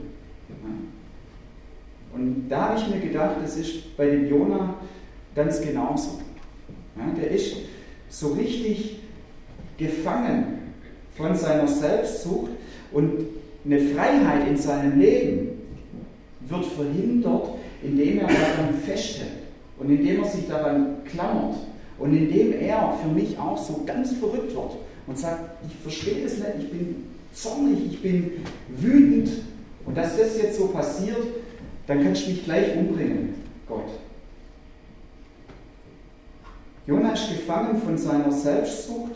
Und 2.14 2.50
da 2.50 2.70
habe 2.70 2.80
ich 2.80 2.88
mir 2.88 3.00
gedacht, 3.00 3.38
das 3.42 3.56
ist 3.56 3.96
bei 3.96 4.08
dem 4.08 4.28
Jona 4.28 4.76
ganz 5.34 5.62
genauso. 5.62 6.20
der 7.18 7.32
ist 7.32 7.58
so 8.10 8.34
richtig 8.34 9.00
gefangen 9.78 10.74
von 11.16 11.36
seiner 11.36 11.68
Selbstsucht 11.68 12.52
und 12.92 13.28
eine 13.64 13.80
Freiheit 13.80 14.48
in 14.48 14.58
seinem 14.58 15.00
Leben 15.00 15.57
wird 16.50 16.66
verhindert, 16.66 17.50
indem 17.84 18.20
er 18.20 18.28
daran 18.28 18.74
festhält 18.86 19.30
und 19.80 19.90
indem 19.90 20.24
er 20.24 20.30
sich 20.30 20.48
daran 20.48 21.04
klammert 21.06 21.56
und 22.00 22.16
indem 22.16 22.54
er 22.54 22.98
für 23.02 23.10
mich 23.10 23.38
auch 23.38 23.58
so 23.58 23.84
ganz 23.86 24.14
verrückt 24.14 24.56
wird 24.56 24.72
und 25.08 25.18
sagt, 25.18 25.64
ich 25.68 25.76
verstehe 25.82 26.24
das 26.24 26.38
nicht, 26.38 26.54
ich 26.60 26.72
bin 26.72 27.04
zornig, 27.34 27.80
ich 27.92 28.02
bin 28.02 28.44
wütend. 28.70 29.30
Und 29.86 29.98
dass 29.98 30.18
das 30.18 30.38
jetzt 30.38 30.58
so 30.58 30.68
passiert, 30.68 31.18
dann 31.86 32.04
kannst 32.04 32.26
du 32.26 32.32
mich 32.32 32.44
gleich 32.44 32.76
umbringen, 32.76 33.36
Gott. 33.68 33.90
Jonah 36.86 37.14
ist 37.14 37.30
gefangen 37.30 37.82
von 37.82 37.98
seiner 37.98 38.32
Selbstsucht, 38.32 39.16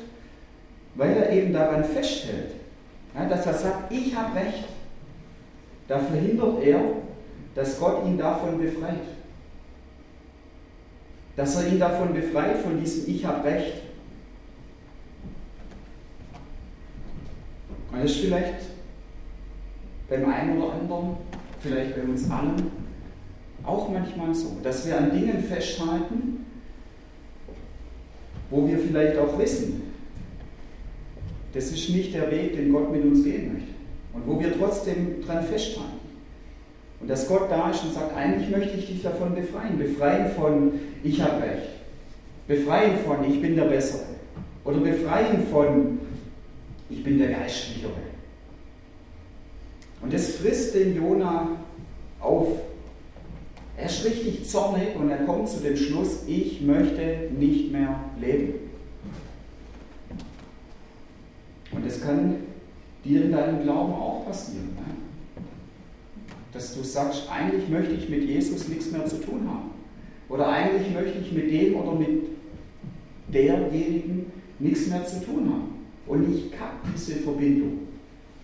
weil 0.95 1.11
er 1.11 1.31
eben 1.31 1.53
daran 1.53 1.83
festhält, 1.83 2.51
dass 3.13 3.45
er 3.45 3.53
sagt, 3.53 3.91
ich 3.91 4.15
habe 4.15 4.35
recht, 4.35 4.65
da 5.87 5.99
verhindert 5.99 6.63
er, 6.63 6.81
dass 7.55 7.79
Gott 7.79 8.05
ihn 8.05 8.17
davon 8.17 8.59
befreit. 8.59 9.01
Dass 11.35 11.55
er 11.55 11.71
ihn 11.71 11.79
davon 11.79 12.13
befreit, 12.13 12.57
von 12.57 12.79
diesem 12.79 13.13
Ich 13.13 13.25
habe 13.25 13.43
Recht. 13.43 13.81
Und 17.91 18.03
das 18.03 18.11
ist 18.11 18.21
vielleicht 18.21 18.55
beim 20.09 20.25
einen 20.25 20.61
oder 20.61 20.73
anderen, 20.73 21.17
vielleicht 21.59 21.95
bei 21.95 22.03
uns 22.03 22.29
allen, 22.29 22.71
auch 23.63 23.89
manchmal 23.89 24.33
so, 24.33 24.57
dass 24.63 24.87
wir 24.87 24.97
an 24.97 25.11
Dingen 25.11 25.43
festhalten, 25.43 26.45
wo 28.49 28.67
wir 28.67 28.77
vielleicht 28.79 29.17
auch 29.17 29.37
wissen, 29.37 29.93
das 31.53 31.71
ist 31.71 31.89
nicht 31.89 32.13
der 32.13 32.31
Weg, 32.31 32.55
den 32.55 32.71
Gott 32.71 32.91
mit 32.91 33.03
uns 33.03 33.23
gehen 33.23 33.53
möchte. 33.53 33.71
Und 34.13 34.27
wo 34.27 34.39
wir 34.39 34.57
trotzdem 34.57 35.21
dran 35.21 35.43
festhalten. 35.43 35.90
Und 37.01 37.09
dass 37.09 37.27
Gott 37.27 37.49
da 37.49 37.71
ist 37.71 37.83
und 37.83 37.93
sagt, 37.93 38.15
eigentlich 38.15 38.49
möchte 38.49 38.77
ich 38.77 38.87
dich 38.87 39.01
davon 39.01 39.33
befreien. 39.33 39.77
Befreien 39.77 40.31
von, 40.33 40.79
ich 41.03 41.21
habe 41.21 41.41
recht. 41.41 41.69
Befreien 42.47 42.97
von, 43.05 43.29
ich 43.29 43.41
bin 43.41 43.55
der 43.55 43.65
Bessere. 43.65 44.03
Oder 44.63 44.77
befreien 44.77 45.47
von, 45.47 45.99
ich 46.89 47.03
bin 47.03 47.17
der 47.17 47.29
Geistlichere. 47.29 47.91
Und 50.01 50.13
das 50.13 50.35
frisst 50.35 50.75
den 50.75 50.95
Jona 50.95 51.49
auf. 52.19 52.47
Er 53.77 53.85
ist 53.85 54.05
richtig 54.05 54.47
zornig 54.47 54.95
und 54.95 55.09
er 55.09 55.25
kommt 55.25 55.49
zu 55.49 55.59
dem 55.59 55.75
Schluss, 55.75 56.23
ich 56.27 56.61
möchte 56.61 57.29
nicht 57.35 57.71
mehr 57.71 57.99
leben. 58.19 58.53
Und 61.71 61.85
das 61.85 62.01
kann 62.01 62.35
dir 63.03 63.23
in 63.23 63.31
deinem 63.31 63.63
Glauben 63.63 63.93
auch 63.93 64.25
passieren. 64.25 64.75
Ne? 64.75 65.00
Dass 66.53 66.75
du 66.75 66.83
sagst, 66.83 67.29
eigentlich 67.31 67.69
möchte 67.69 67.93
ich 67.93 68.09
mit 68.09 68.23
Jesus 68.23 68.67
nichts 68.67 68.91
mehr 68.91 69.05
zu 69.05 69.17
tun 69.17 69.47
haben. 69.47 69.71
Oder 70.29 70.47
eigentlich 70.47 70.93
möchte 70.93 71.19
ich 71.19 71.31
mit 71.31 71.51
dem 71.51 71.75
oder 71.75 71.93
mit 71.93 72.23
derjenigen 73.27 74.31
nichts 74.59 74.87
mehr 74.87 75.05
zu 75.05 75.23
tun 75.23 75.49
haben. 75.49 75.71
Und 76.07 76.35
ich 76.35 76.59
habe 76.59 76.75
diese 76.93 77.17
Verbindung, 77.17 77.87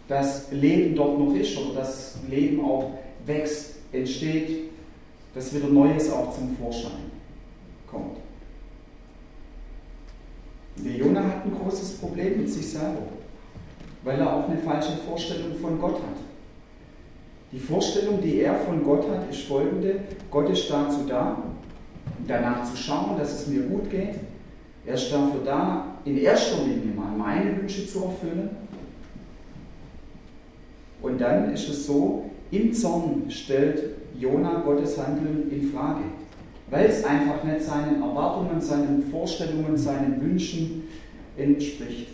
dass 0.08 0.52
Leben 0.52 0.96
dort 0.96 1.20
noch 1.20 1.36
ist 1.36 1.58
oder 1.58 1.82
dass 1.82 2.18
Leben 2.30 2.62
auch 2.62 2.92
wächst, 3.26 3.76
entsteht, 3.92 4.70
dass 5.34 5.54
wieder 5.54 5.68
Neues 5.68 6.12
auch 6.12 6.34
zum 6.34 6.56
Vorschein 6.58 7.12
kommt. 7.90 8.18
Der 10.78 10.94
Jonah 10.94 11.24
hat 11.24 11.46
ein 11.46 11.56
großes 11.60 11.98
Problem 11.98 12.38
mit 12.38 12.50
sich 12.50 12.70
selber, 12.70 13.02
weil 14.04 14.20
er 14.20 14.34
auch 14.34 14.48
eine 14.48 14.60
falsche 14.60 14.98
Vorstellung 15.08 15.56
von 15.60 15.80
Gott 15.80 15.96
hat. 15.96 16.26
Die 17.51 17.60
Vorstellung, 17.60 18.22
die 18.22 18.42
er 18.42 18.56
von 18.56 18.84
Gott 18.84 19.10
hat, 19.10 19.30
ist 19.32 19.44
folgende. 19.44 20.01
Gott 20.30 20.50
ist 20.50 20.70
dazu 20.70 21.06
da, 21.08 21.44
danach 22.27 22.70
zu 22.70 22.75
schauen, 22.75 23.18
dass 23.18 23.42
es 23.42 23.48
mir 23.48 23.62
gut 23.63 23.89
geht. 23.89 24.16
Er 24.86 24.96
ist 24.96 25.12
dafür 25.12 25.42
da, 25.46 25.98
in 26.04 26.18
erster 26.18 26.63
Linie 26.63 26.94
mal 26.96 27.16
meine 27.18 27.58
Wünsche 27.58 27.88
zu 27.88 28.04
erfüllen. 28.04 28.50
Und 31.01 31.22
dann 31.22 31.54
ist 31.54 31.70
es 31.70 31.86
so, 31.86 32.30
im 32.51 32.74
Zorn 32.74 33.30
stellt 33.30 33.96
Jona 34.20 34.62
Gottes 34.62 34.98
Handeln 34.98 35.50
in 35.51 35.72
Frage, 35.72 36.04
weil 36.70 36.86
es 36.88 37.04
einfach 37.04 37.44
nicht 37.44 37.62
seinen 37.62 38.01
Erwartungen, 38.01 38.60
seinen 38.60 39.04
Vorstellungen, 39.12 39.77
seinen 39.77 40.22
Wünschen 40.22 40.84
entspricht. 41.38 42.08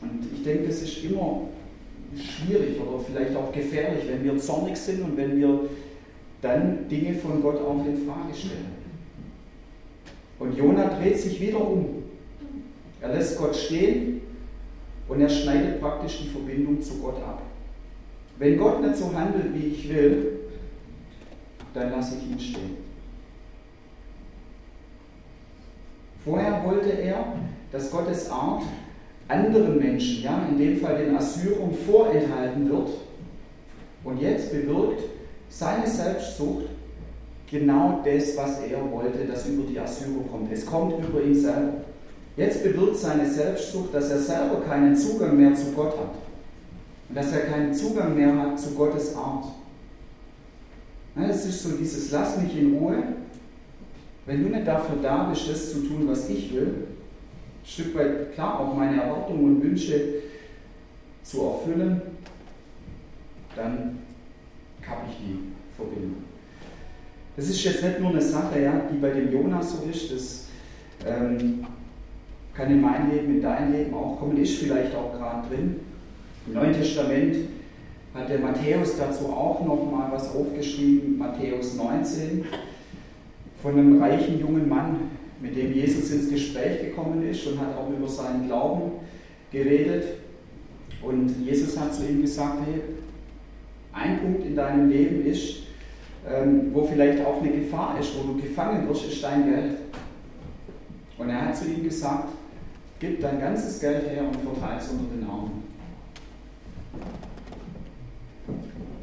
Und 0.00 0.26
ich 0.34 0.42
denke, 0.42 0.66
es 0.66 0.82
ist 0.82 1.04
immer 1.04 1.42
schwierig 2.16 2.80
oder 2.80 3.02
vielleicht 3.04 3.36
auch 3.36 3.52
gefährlich, 3.52 4.04
wenn 4.08 4.24
wir 4.24 4.38
zornig 4.38 4.76
sind 4.76 5.02
und 5.02 5.16
wenn 5.16 5.40
wir 5.40 5.68
dann 6.40 6.88
Dinge 6.88 7.14
von 7.14 7.42
Gott 7.42 7.60
auch 7.60 7.84
in 7.86 8.06
Frage 8.06 8.34
stellen. 8.34 8.82
Und 10.38 10.56
Jona 10.56 10.98
dreht 10.98 11.18
sich 11.18 11.40
wieder 11.40 11.60
um. 11.60 12.02
Er 13.00 13.14
lässt 13.14 13.38
Gott 13.38 13.54
stehen 13.54 14.22
und 15.08 15.20
er 15.20 15.28
schneidet 15.28 15.80
praktisch 15.80 16.22
die 16.22 16.28
Verbindung 16.28 16.80
zu 16.80 16.98
Gott 16.98 17.16
ab. 17.16 17.42
Wenn 18.38 18.58
Gott 18.58 18.82
nicht 18.82 18.96
so 18.96 19.12
handelt, 19.14 19.54
wie 19.54 19.68
ich 19.68 19.88
will, 19.88 20.40
dann 21.74 21.90
lasse 21.90 22.16
ich 22.16 22.30
ihn 22.30 22.40
stehen. 22.40 22.76
Vorher 26.24 26.64
wollte 26.64 26.90
er, 26.90 27.34
dass 27.70 27.90
Gottes 27.90 28.30
Art 28.30 28.62
anderen 29.28 29.78
Menschen, 29.78 30.22
ja, 30.22 30.46
in 30.50 30.58
dem 30.58 30.78
Fall 30.78 31.04
den 31.04 31.16
Assyrern, 31.16 31.72
vorenthalten 31.86 32.68
wird. 32.68 32.88
Und 34.04 34.20
jetzt 34.20 34.50
bewirkt 34.50 35.02
seine 35.48 35.86
Selbstsucht 35.86 36.66
genau 37.50 38.02
das, 38.04 38.36
was 38.36 38.60
er 38.62 38.90
wollte, 38.90 39.24
dass 39.26 39.46
über 39.46 39.64
die 39.68 39.78
Assyrer 39.78 40.24
kommt. 40.30 40.50
Es 40.50 40.66
kommt 40.66 40.94
über 41.04 41.22
ihn 41.22 41.34
selber. 41.34 41.72
Jetzt 42.36 42.64
bewirkt 42.64 42.96
seine 42.96 43.30
Selbstsucht, 43.30 43.94
dass 43.94 44.10
er 44.10 44.18
selber 44.18 44.62
keinen 44.62 44.96
Zugang 44.96 45.36
mehr 45.36 45.54
zu 45.54 45.72
Gott 45.72 45.92
hat. 45.98 46.14
Und 47.08 47.14
dass 47.14 47.32
er 47.32 47.40
keinen 47.40 47.74
Zugang 47.74 48.16
mehr 48.16 48.34
hat 48.36 48.58
zu 48.58 48.70
Gottes 48.70 49.14
Art. 49.14 49.44
Es 51.14 51.44
ist 51.44 51.62
so 51.62 51.76
dieses 51.76 52.10
Lass 52.10 52.38
mich 52.38 52.56
in 52.58 52.74
Ruhe. 52.74 53.02
Wenn 54.24 54.42
du 54.42 54.48
nicht 54.48 54.66
dafür 54.66 54.96
da 55.02 55.24
bist, 55.24 55.48
das 55.50 55.72
zu 55.72 55.80
tun, 55.80 56.08
was 56.08 56.30
ich 56.30 56.54
will, 56.54 56.86
Stück 57.64 57.94
weit 57.94 58.32
klar 58.34 58.60
auch 58.60 58.74
meine 58.74 59.02
Erwartungen 59.02 59.56
und 59.56 59.62
Wünsche 59.62 60.00
zu 61.22 61.42
erfüllen, 61.42 62.02
dann 63.54 63.98
kappe 64.80 65.06
ich 65.10 65.16
die 65.16 65.38
Verbindung. 65.76 66.24
Das 67.36 67.48
ist 67.48 67.64
jetzt 67.64 67.82
nicht 67.82 68.00
nur 68.00 68.10
eine 68.10 68.20
Sache, 68.20 68.60
ja, 68.60 68.82
die 68.92 68.98
bei 68.98 69.10
dem 69.10 69.32
Jonas 69.32 69.78
so 69.78 69.88
ist, 69.88 70.12
das 70.12 70.48
ähm, 71.06 71.64
kann 72.52 72.70
in 72.70 72.80
mein 72.80 73.10
Leben, 73.10 73.36
in 73.36 73.42
dein 73.42 73.72
Leben 73.72 73.94
auch 73.94 74.18
kommen, 74.18 74.36
ist 74.36 74.58
vielleicht 74.58 74.94
auch 74.94 75.12
gerade 75.12 75.48
drin. 75.48 75.80
Im 76.46 76.54
Neuen 76.54 76.72
Testament 76.72 77.36
hat 78.14 78.28
der 78.28 78.40
Matthäus 78.40 78.98
dazu 78.98 79.26
auch 79.26 79.64
noch 79.64 79.90
mal 79.90 80.10
was 80.12 80.34
aufgeschrieben, 80.34 81.16
Matthäus 81.16 81.76
19, 81.76 82.44
von 83.62 83.72
einem 83.72 84.02
reichen 84.02 84.38
jungen 84.38 84.68
Mann, 84.68 85.11
mit 85.42 85.56
dem 85.56 85.74
Jesus 85.74 86.10
ins 86.12 86.30
Gespräch 86.30 86.80
gekommen 86.80 87.28
ist 87.28 87.46
und 87.48 87.60
hat 87.60 87.76
auch 87.76 87.90
über 87.90 88.08
seinen 88.08 88.46
Glauben 88.46 88.92
geredet. 89.50 90.04
Und 91.02 91.44
Jesus 91.44 91.78
hat 91.78 91.92
zu 91.92 92.06
ihm 92.06 92.22
gesagt, 92.22 92.58
hey, 92.64 92.80
ein 93.92 94.20
Punkt 94.20 94.46
in 94.46 94.54
deinem 94.54 94.88
Leben 94.88 95.26
ist, 95.26 95.64
ähm, 96.26 96.70
wo 96.72 96.84
vielleicht 96.84 97.24
auch 97.26 97.42
eine 97.42 97.50
Gefahr 97.50 97.98
ist, 97.98 98.12
wo 98.16 98.32
du 98.32 98.40
gefangen 98.40 98.88
wirst, 98.88 99.06
ist 99.06 99.22
dein 99.24 99.50
Geld. 99.50 99.78
Und 101.18 101.28
er 101.28 101.48
hat 101.48 101.56
zu 101.56 101.66
ihm 101.66 101.82
gesagt, 101.82 102.28
gib 103.00 103.20
dein 103.20 103.40
ganzes 103.40 103.80
Geld 103.80 104.08
her 104.08 104.22
und 104.22 104.36
verteile 104.36 104.80
es 104.80 104.88
unter 104.90 105.14
den 105.14 105.28
Armen. 105.28 105.64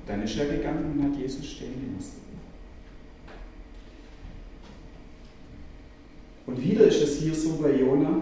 Dann 0.07 0.23
ist 0.23 0.39
er 0.39 0.45
gegangen 0.45 0.93
und 0.95 1.03
hat 1.03 1.19
Jesus 1.19 1.45
stehen 1.45 1.73
gelassen. 1.73 2.28
Und 6.59 6.69
wieder 6.69 6.87
ist 6.87 7.01
es 7.01 7.19
hier 7.19 7.33
so 7.33 7.53
bei 7.53 7.73
Jona, 7.73 8.19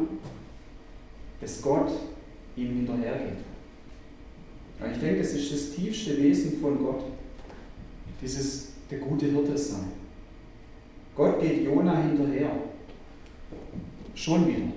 dass 1.42 1.60
Gott 1.60 1.90
ihm 2.56 2.68
hinterhergeht. 2.68 3.40
Und 4.80 4.92
ich 4.92 5.00
denke, 5.00 5.22
das 5.24 5.34
ist 5.34 5.52
das 5.52 5.72
tiefste 5.72 6.16
Wesen 6.18 6.60
von 6.62 6.78
Gott. 6.78 7.04
Dieses 8.22 8.74
der 8.92 9.00
gute 9.00 9.26
Hirte 9.26 9.58
sein. 9.58 9.86
Gott 11.16 11.42
geht 11.42 11.66
Jona 11.66 12.00
hinterher. 12.00 12.52
Schon 14.14 14.48
wieder. 14.48 14.68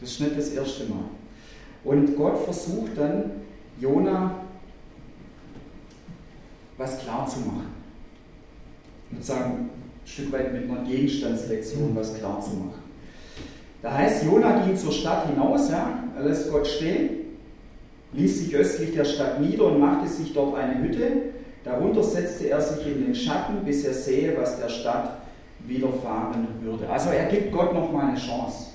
Das 0.00 0.12
ist 0.12 0.20
nicht 0.20 0.38
das 0.38 0.50
erste 0.50 0.84
Mal. 0.84 1.06
Und 1.82 2.16
Gott 2.16 2.38
versucht 2.38 2.96
dann, 2.96 3.32
Jona 3.80 4.42
was 6.76 7.00
klar 7.00 7.26
zu 7.26 7.40
machen. 7.40 7.74
Und 9.10 9.24
sagen, 9.24 9.70
Stück 10.06 10.32
weit 10.32 10.52
mit 10.52 10.70
einer 10.70 10.88
Gegenstandslektion 10.88 11.94
was 11.94 12.14
klar 12.14 12.40
zu 12.40 12.50
machen. 12.50 12.82
Da 13.82 13.92
heißt, 13.92 14.24
Jona 14.24 14.64
ging 14.64 14.76
zur 14.76 14.92
Stadt 14.92 15.28
hinaus, 15.28 15.70
ja, 15.70 16.04
er 16.16 16.24
lässt 16.24 16.50
Gott 16.50 16.66
stehen, 16.66 17.10
ließ 18.12 18.44
sich 18.44 18.56
östlich 18.56 18.94
der 18.94 19.04
Stadt 19.04 19.40
nieder 19.40 19.64
und 19.64 19.80
machte 19.80 20.08
sich 20.08 20.32
dort 20.32 20.56
eine 20.56 20.80
Hütte. 20.80 21.06
Darunter 21.64 22.02
setzte 22.02 22.48
er 22.48 22.60
sich 22.60 22.86
in 22.86 23.04
den 23.04 23.14
Schatten, 23.14 23.64
bis 23.64 23.84
er 23.84 23.92
sehe, 23.92 24.36
was 24.38 24.58
der 24.60 24.68
Stadt 24.68 25.18
widerfahren 25.66 26.46
würde. 26.62 26.88
Also 26.88 27.10
er 27.10 27.26
gibt 27.26 27.52
Gott 27.52 27.74
noch 27.74 27.92
mal 27.92 28.08
eine 28.08 28.18
Chance 28.18 28.68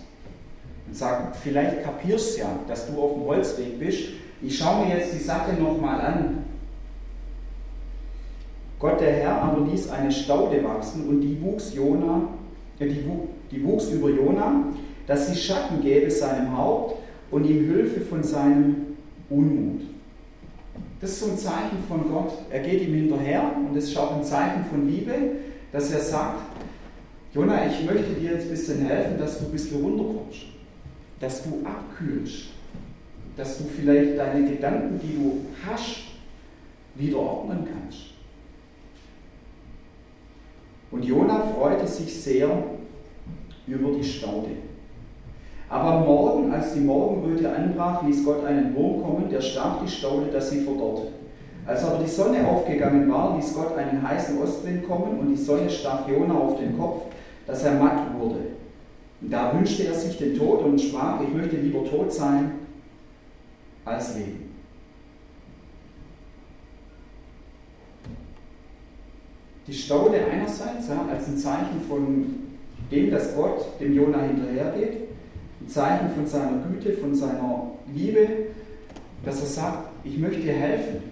und 0.87 0.95
sagt, 0.95 1.37
vielleicht 1.37 1.83
kapierst 1.83 2.35
du 2.35 2.41
ja, 2.41 2.49
dass 2.67 2.87
du 2.87 3.01
auf 3.01 3.13
dem 3.13 3.23
Holzweg 3.23 3.79
bist. 3.79 4.09
Ich 4.41 4.57
schaue 4.57 4.85
mir 4.85 4.97
jetzt 4.97 5.13
die 5.13 5.23
Sache 5.23 5.53
noch 5.53 5.79
mal 5.79 6.01
an. 6.01 6.43
Gott 8.81 8.99
der 8.99 9.13
Herr 9.13 9.43
aber 9.43 9.63
ließ 9.67 9.91
eine 9.91 10.11
Staude 10.11 10.63
wachsen 10.63 11.07
und 11.07 11.21
die 11.21 11.39
wuchs, 11.39 11.75
Jona, 11.75 12.27
äh, 12.79 12.87
die, 12.87 13.05
die 13.51 13.63
wuchs 13.63 13.89
über 13.89 14.09
Jona, 14.09 14.65
dass 15.05 15.27
sie 15.27 15.39
Schatten 15.39 15.81
gäbe 15.81 16.09
seinem 16.09 16.57
Haupt 16.57 16.97
und 17.29 17.45
ihm 17.45 17.71
Hilfe 17.71 18.01
von 18.01 18.23
seinem 18.23 18.97
Unmut. 19.29 19.81
Das 20.99 21.11
ist 21.11 21.19
so 21.19 21.31
ein 21.31 21.37
Zeichen 21.37 21.77
von 21.87 22.09
Gott. 22.09 22.33
Er 22.49 22.61
geht 22.61 22.81
ihm 22.81 22.95
hinterher 22.95 23.51
und 23.55 23.77
es 23.77 23.85
ist 23.85 23.97
auch 23.97 24.15
ein 24.15 24.23
Zeichen 24.23 24.65
von 24.65 24.87
Liebe, 24.87 25.13
dass 25.71 25.91
er 25.91 25.99
sagt, 25.99 26.39
Jona, 27.35 27.67
ich 27.67 27.85
möchte 27.85 28.13
dir 28.13 28.31
jetzt 28.31 28.45
ein 28.45 28.49
bisschen 28.49 28.85
helfen, 28.85 29.17
dass 29.19 29.39
du 29.39 29.45
ein 29.45 29.51
bisschen 29.51 29.81
runterkommst, 29.81 30.41
dass 31.19 31.43
du 31.43 31.61
abkühlst, 31.63 32.47
dass 33.37 33.59
du 33.59 33.63
vielleicht 33.65 34.17
deine 34.17 34.49
Gedanken, 34.49 34.99
die 35.03 35.15
du 35.15 35.41
hast, 35.65 36.01
wieder 36.95 37.19
ordnen 37.19 37.67
kannst. 37.71 38.10
Und 40.91 41.05
Jona 41.05 41.41
freute 41.57 41.87
sich 41.87 42.21
sehr 42.21 42.49
über 43.65 43.91
die 43.91 44.03
Staude. 44.03 44.49
Aber 45.69 45.91
am 45.93 46.05
Morgen, 46.05 46.51
als 46.51 46.73
die 46.73 46.81
Morgenröte 46.81 47.49
anbrach, 47.49 48.03
ließ 48.03 48.25
Gott 48.25 48.43
einen 48.45 48.75
Wurm 48.75 49.01
kommen, 49.01 49.29
der 49.29 49.39
stach 49.39 49.81
die 49.81 49.89
Staude, 49.89 50.25
dass 50.31 50.49
sie 50.49 50.65
verdorrte. 50.65 51.07
Als 51.65 51.85
aber 51.85 52.03
die 52.03 52.09
Sonne 52.09 52.45
aufgegangen 52.45 53.09
war, 53.09 53.37
ließ 53.37 53.53
Gott 53.53 53.77
einen 53.77 54.05
heißen 54.05 54.41
Ostwind 54.41 54.85
kommen 54.85 55.19
und 55.19 55.29
die 55.29 55.41
Sonne 55.41 55.69
stach 55.69 56.07
Jona 56.09 56.33
auf 56.33 56.59
den 56.59 56.77
Kopf, 56.77 57.03
dass 57.47 57.63
er 57.63 57.75
matt 57.75 58.13
wurde. 58.19 58.39
Und 59.21 59.31
da 59.31 59.53
wünschte 59.53 59.85
er 59.85 59.93
sich 59.93 60.17
den 60.17 60.37
Tod 60.37 60.63
und 60.63 60.81
sprach, 60.81 61.21
ich 61.21 61.33
möchte 61.33 61.55
lieber 61.55 61.85
tot 61.85 62.11
sein 62.11 62.51
als 63.85 64.15
leben. 64.15 64.50
Die 69.67 69.73
Staude 69.73 70.17
einerseits 70.31 70.87
ja, 70.87 71.05
als 71.11 71.27
ein 71.27 71.37
Zeichen 71.37 71.81
von 71.87 72.25
dem, 72.91 73.11
dass 73.11 73.35
Gott 73.35 73.79
dem 73.79 73.93
Jona 73.93 74.21
hinterhergeht 74.21 75.11
ein 75.61 75.67
Zeichen 75.67 76.09
von 76.15 76.25
seiner 76.25 76.63
Güte, 76.67 76.93
von 76.93 77.13
seiner 77.13 77.71
Liebe, 77.93 78.27
dass 79.23 79.41
er 79.41 79.47
sagt, 79.47 79.89
ich 80.03 80.17
möchte 80.17 80.41
dir 80.41 80.53
helfen, 80.53 81.03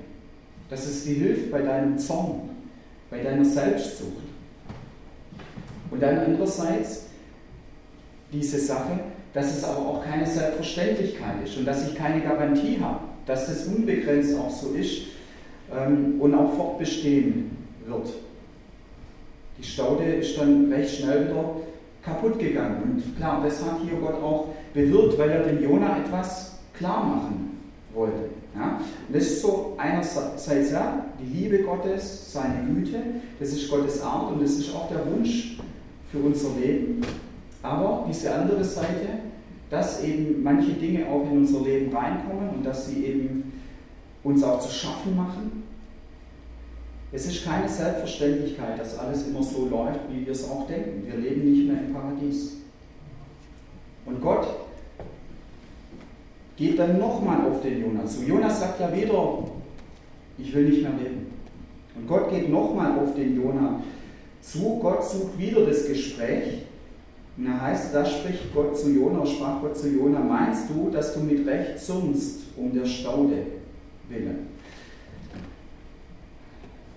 dass 0.70 0.86
es 0.86 1.04
dir 1.04 1.16
hilft 1.16 1.52
bei 1.52 1.62
deinem 1.62 1.98
Zorn, 1.98 2.50
bei 3.10 3.22
deiner 3.22 3.46
Selbstsucht. 3.46 4.24
Und 5.92 6.02
dann 6.02 6.20
andererseits 6.20 7.06
diese 8.32 8.60
Sache, 8.60 9.00
dass 9.34 9.56
es 9.56 9.64
aber 9.64 9.80
auch 9.80 10.04
keine 10.04 10.26
Selbstverständlichkeit 10.26 11.44
ist 11.44 11.58
und 11.58 11.66
dass 11.66 11.88
ich 11.88 11.96
keine 11.96 12.22
Garantie 12.22 12.80
habe, 12.80 13.00
dass 13.26 13.48
es 13.48 13.68
unbegrenzt 13.68 14.38
auch 14.38 14.50
so 14.50 14.74
ist 14.74 15.02
ähm, 15.76 16.20
und 16.20 16.34
auch 16.34 16.54
fortbestehen 16.56 17.52
wird. 17.86 18.10
Die 19.60 19.68
Staude 19.68 20.04
ist 20.04 20.38
dann 20.38 20.72
recht 20.72 20.98
schnell 20.98 21.28
wieder 21.28 21.56
kaputt 22.04 22.40
gegangen. 22.40 22.82
Und 22.84 23.18
klar, 23.18 23.42
das 23.44 23.64
hat 23.64 23.80
hier 23.84 24.00
Gott 24.00 24.16
auch 24.16 24.48
bewirkt, 24.74 25.18
weil 25.18 25.30
er 25.30 25.44
dem 25.44 25.62
Jona 25.62 26.00
etwas 26.00 26.60
klar 26.74 27.04
machen 27.04 27.58
wollte. 27.94 28.30
Ja? 28.56 28.80
Und 29.08 29.16
das 29.16 29.24
ist 29.24 29.42
so 29.42 29.76
einerseits 29.78 30.72
ja, 30.72 31.06
die 31.20 31.38
Liebe 31.38 31.60
Gottes, 31.60 32.32
seine 32.32 32.64
Güte, 32.68 32.98
das 33.40 33.50
ist 33.50 33.70
Gottes 33.70 34.02
Art 34.02 34.32
und 34.32 34.42
das 34.42 34.52
ist 34.52 34.74
auch 34.74 34.90
der 34.90 35.06
Wunsch 35.12 35.58
für 36.12 36.20
unser 36.20 36.50
Leben. 36.60 37.02
Aber 37.62 38.06
diese 38.08 38.34
andere 38.34 38.64
Seite, 38.64 39.20
dass 39.70 40.04
eben 40.04 40.42
manche 40.42 40.72
Dinge 40.72 41.06
auch 41.08 41.30
in 41.30 41.40
unser 41.40 41.62
Leben 41.62 41.96
reinkommen 41.96 42.50
und 42.56 42.66
dass 42.66 42.88
sie 42.88 43.06
eben 43.06 43.52
uns 44.24 44.42
auch 44.44 44.60
zu 44.60 44.72
schaffen 44.72 45.16
machen 45.16 45.69
es 47.12 47.26
ist 47.26 47.44
keine 47.44 47.68
Selbstverständlichkeit, 47.68 48.80
dass 48.80 49.00
alles 49.00 49.28
immer 49.28 49.42
so 49.42 49.66
läuft, 49.66 50.02
wie 50.12 50.26
wir 50.26 50.32
es 50.32 50.48
auch 50.50 50.68
denken. 50.68 51.08
Wir 51.08 51.18
leben 51.18 51.52
nicht 51.52 51.68
mehr 51.68 51.82
im 51.82 51.94
Paradies. 51.94 52.58
Und 54.06 54.22
Gott 54.22 54.48
geht 56.56 56.78
dann 56.78 57.00
nochmal 57.00 57.50
auf 57.50 57.62
den 57.62 57.82
Jonas 57.82 58.18
zu. 58.18 58.26
Jonas 58.26 58.60
sagt 58.60 58.80
ja 58.80 58.96
wieder, 58.96 59.40
ich 60.38 60.54
will 60.54 60.70
nicht 60.70 60.84
mehr 60.84 60.92
leben. 60.92 61.28
Und 61.96 62.08
Gott 62.08 62.30
geht 62.30 62.50
nochmal 62.50 63.00
auf 63.00 63.16
den 63.16 63.36
Jonas 63.36 63.82
zu. 64.42 64.78
Gott 64.80 65.04
sucht 65.04 65.38
wieder 65.38 65.66
das 65.66 65.88
Gespräch. 65.88 66.64
Und 67.38 67.46
da 67.46 67.62
heißt, 67.62 67.96
da 67.96 68.06
spricht 68.06 68.54
Gott 68.54 68.78
zu 68.78 68.90
Jona, 68.90 69.26
sprach 69.26 69.62
Gott 69.62 69.78
zu 69.78 69.88
Jona, 69.88 70.20
meinst 70.20 70.70
du, 70.70 70.90
dass 70.90 71.14
du 71.14 71.22
mit 71.22 71.48
Recht 71.48 71.80
zürnst 71.80 72.42
um 72.58 72.74
der 72.74 72.86
Staude 72.86 73.46
willen? 74.10 74.49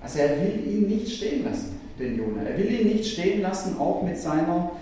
Also 0.02 0.18
er 0.18 0.40
will 0.40 0.66
ihn 0.66 0.88
nicht 0.88 1.16
stehen 1.16 1.44
lassen, 1.44 1.80
den 1.98 2.18
Jonah. 2.18 2.42
Er 2.42 2.58
will 2.58 2.80
ihn 2.80 2.88
nicht 2.88 3.12
stehen 3.12 3.40
lassen, 3.42 3.78
auch 3.78 4.02
mit 4.02 4.18
seiner 4.18 4.72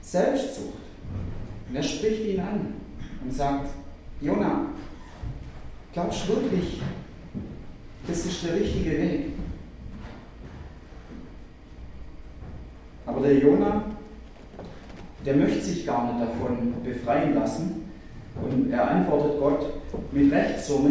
Selbstsucht. 0.00 0.78
Und 1.68 1.76
er 1.76 1.82
spricht 1.82 2.24
ihn 2.24 2.40
an 2.40 2.74
und 3.22 3.32
sagt, 3.32 3.70
Jonah, 4.20 4.66
glaubst 5.92 6.28
du 6.28 6.34
wirklich, 6.34 6.80
das 8.06 8.26
ist 8.26 8.44
der 8.44 8.56
richtige 8.56 8.90
Weg? 8.90 9.26
Aber 13.06 13.20
der 13.20 13.38
Jonah, 13.38 13.84
der 15.24 15.36
möchte 15.36 15.60
sich 15.60 15.86
gar 15.86 16.12
nicht 16.12 16.26
davon 16.26 16.74
befreien 16.82 17.34
lassen. 17.34 17.84
Und 18.42 18.72
er 18.72 18.90
antwortet 18.90 19.38
Gott 19.38 19.66
mit 20.10 20.32
Recht 20.32 20.64
so 20.64 20.90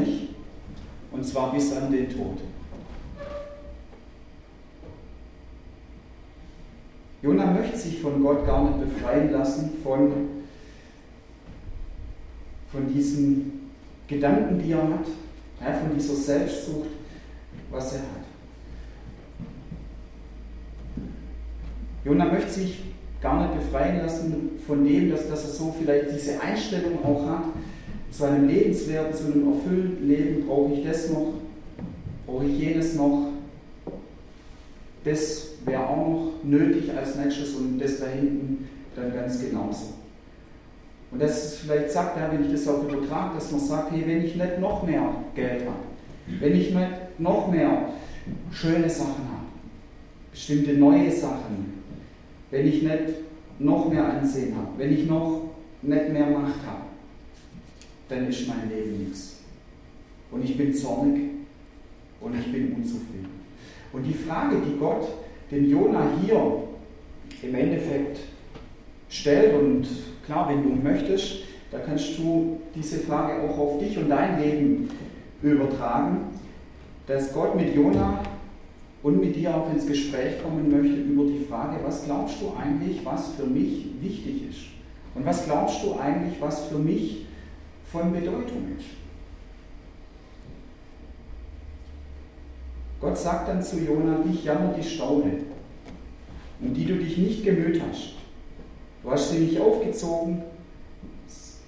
und 1.12 1.26
zwar 1.26 1.52
bis 1.54 1.76
an 1.76 1.92
den 1.92 2.10
Tod. 2.10 2.40
Jona 7.24 7.46
möchte 7.46 7.78
sich 7.78 8.02
von 8.02 8.22
Gott 8.22 8.46
gar 8.46 8.66
nicht 8.66 8.82
befreien 8.82 9.32
lassen 9.32 9.72
von, 9.82 10.12
von 12.70 12.94
diesen 12.94 13.72
Gedanken, 14.10 14.60
die 14.60 14.74
er 14.74 14.84
hat, 14.84 15.08
ja, 15.62 15.74
von 15.74 15.96
dieser 15.96 16.16
Selbstsucht, 16.16 16.90
was 17.72 17.94
er 17.94 18.00
hat. 18.00 18.26
Jona 22.04 22.26
möchte 22.26 22.52
sich 22.52 22.84
gar 23.22 23.48
nicht 23.48 23.62
befreien 23.62 24.00
lassen 24.00 24.60
von 24.68 24.84
dem, 24.84 25.10
dass, 25.10 25.30
dass 25.30 25.46
er 25.46 25.52
so 25.52 25.74
vielleicht 25.80 26.12
diese 26.14 26.42
Einstellung 26.42 27.06
auch 27.06 27.26
hat, 27.26 27.44
zu 28.12 28.26
einem 28.26 28.50
lebenswerten, 28.50 29.16
zu 29.16 29.32
einem 29.32 29.54
erfüllten 29.54 30.08
Leben. 30.10 30.46
Brauche 30.46 30.74
ich 30.74 30.86
das 30.86 31.10
noch, 31.10 31.36
brauche 32.26 32.44
ich 32.44 32.60
jenes 32.60 32.96
noch, 32.96 33.33
das 35.04 35.48
wäre 35.66 35.88
auch 35.88 35.98
noch 35.98 36.32
nötig 36.44 36.92
als 36.96 37.16
nächstes 37.16 37.56
und 37.56 37.80
das 37.80 38.00
da 38.00 38.08
hinten 38.08 38.70
dann 38.96 39.14
ganz 39.14 39.40
genauso. 39.40 39.94
Und 41.12 41.22
das 41.22 41.58
vielleicht 41.58 41.92
sagt 41.92 42.18
er, 42.18 42.32
wenn 42.32 42.46
ich 42.46 42.52
das 42.52 42.68
auch 42.68 42.84
übertrage, 42.84 43.36
dass 43.36 43.52
man 43.52 43.62
sagt, 43.62 43.92
hey, 43.92 44.04
wenn 44.06 44.26
ich 44.26 44.36
nicht 44.36 44.60
noch 44.60 44.84
mehr 44.84 45.14
Geld 45.36 45.66
habe, 45.66 46.40
wenn 46.40 46.56
ich 46.56 46.74
nicht 46.74 47.20
noch 47.20 47.52
mehr 47.52 47.90
schöne 48.52 48.90
Sachen 48.90 49.26
habe, 49.30 49.46
bestimmte 50.32 50.74
neue 50.74 51.12
Sachen, 51.12 51.84
wenn 52.50 52.68
ich 52.68 52.82
nicht 52.82 53.04
noch 53.60 53.90
mehr 53.90 54.06
Ansehen 54.06 54.56
habe, 54.56 54.70
wenn 54.78 54.92
ich 54.92 55.06
noch 55.06 55.52
nicht 55.82 56.10
mehr 56.10 56.26
Macht 56.28 56.66
habe, 56.66 56.84
dann 58.10 58.28
ist 58.28 58.48
mein 58.48 58.70
Leben 58.70 59.04
nichts. 59.04 59.38
Und 60.32 60.44
ich 60.44 60.58
bin 60.58 60.74
zornig 60.74 61.30
und 62.22 62.40
ich 62.40 62.52
bin 62.52 62.74
unzufrieden. 62.74 63.33
Und 63.94 64.04
die 64.04 64.14
Frage, 64.14 64.58
die 64.68 64.78
Gott 64.78 65.08
dem 65.52 65.70
Jona 65.70 66.02
hier 66.22 66.64
im 67.44 67.56
Endeffekt 67.56 68.20
stellt, 69.10 69.54
und 69.54 69.88
klar, 70.26 70.50
wenn 70.50 70.64
du 70.64 70.70
möchtest, 70.70 71.44
da 71.72 71.80
kannst 71.80 72.18
du 72.18 72.60
diese 72.76 73.00
Frage 73.00 73.42
auch 73.42 73.58
auf 73.58 73.80
dich 73.80 73.98
und 73.98 74.10
dein 74.10 74.42
Leben 74.42 74.90
übertragen, 75.42 76.40
dass 77.08 77.34
Gott 77.34 77.56
mit 77.56 77.76
Jona 77.76 78.20
und 79.04 79.20
mit 79.20 79.36
dir 79.36 79.56
auch 79.56 79.72
ins 79.72 79.86
Gespräch 79.86 80.42
kommen 80.42 80.72
möchte 80.72 81.02
über 81.02 81.26
die 81.26 81.44
Frage, 81.46 81.78
was 81.84 82.06
glaubst 82.06 82.42
du 82.42 82.54
eigentlich, 82.58 83.06
was 83.06 83.34
für 83.34 83.46
mich 83.46 83.88
wichtig 84.02 84.50
ist? 84.50 84.62
Und 85.14 85.26
was 85.26 85.46
glaubst 85.46 85.84
du 85.84 85.94
eigentlich, 86.00 86.40
was 86.40 86.68
für 86.68 86.80
mich 86.80 87.26
von 87.92 88.12
Bedeutung 88.12 88.70
ist? 88.78 89.03
Gott 93.04 93.18
sagt 93.18 93.50
dann 93.50 93.62
zu 93.62 93.80
Jona, 93.80 94.20
dich 94.20 94.46
jammert 94.46 94.78
die 94.78 94.84
Staude, 94.84 95.32
um 96.62 96.74
die 96.74 96.86
du 96.86 96.96
dich 96.96 97.18
nicht 97.18 97.44
gemüht 97.44 97.82
hast. 97.82 98.14
Du 99.04 99.12
hast 99.12 99.30
sie 99.30 99.40
nicht 99.40 99.60
aufgezogen, 99.60 100.42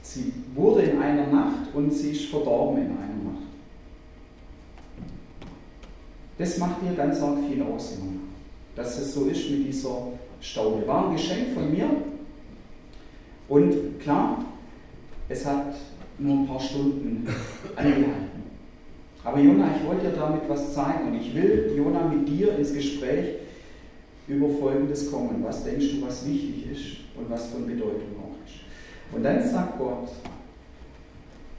sie 0.02 0.32
wurde 0.56 0.84
in 0.84 1.02
einer 1.02 1.28
Nacht 1.28 1.74
und 1.74 1.91
sie 1.91 2.12
ist 2.12 2.28
verdorben 2.28 2.78
in 2.78 2.91
einer 2.91 3.34
Nacht. 3.34 3.43
Das 6.38 6.58
macht 6.58 6.82
dir 6.82 6.95
ganz 6.95 7.19
arg 7.19 7.38
viel 7.50 7.62
aus, 7.63 7.98
Jona, 7.98 8.21
dass 8.78 8.98
es 8.98 9.13
so 9.13 9.26
ist 9.26 9.50
mit 9.50 9.67
dieser 9.67 10.08
Staude. 10.39 10.88
War 10.88 11.10
ein 11.10 11.17
Geschenk 11.17 11.54
von 11.54 11.69
mir 11.69 11.89
und 13.50 14.00
klar, 14.00 14.45
es 15.28 15.45
hat 15.45 15.76
nur 16.17 16.34
ein 16.34 16.48
paar 16.48 16.62
Stunden 16.62 17.28
angehalten. 17.76 18.35
Aber 19.26 19.40
Jona, 19.40 19.76
ich 19.76 19.88
wollte 19.88 20.12
dir 20.12 20.16
damit 20.16 20.44
was 20.48 20.76
zeigen 20.76 21.08
und 21.08 21.16
ich 21.16 21.34
will, 21.34 21.74
Jona, 21.76 22.08
mit 22.08 22.30
dir 22.30 22.56
ins 22.56 22.72
Gespräch 22.72 23.38
über 24.28 24.48
Folgendes 24.48 25.12
kommen. 25.12 25.44
Was 25.44 25.64
denkst 25.64 25.94
du, 25.94 26.06
was 26.06 26.28
wichtig 26.28 26.72
ist 26.72 26.98
und 27.18 27.30
was 27.30 27.48
von 27.48 27.66
Bedeutung 27.66 28.16
auch 28.22 28.36
ist? 28.46 28.54
Und 29.12 29.24
dann 29.24 29.44
sagt 29.44 29.80
Gott, 29.80 30.10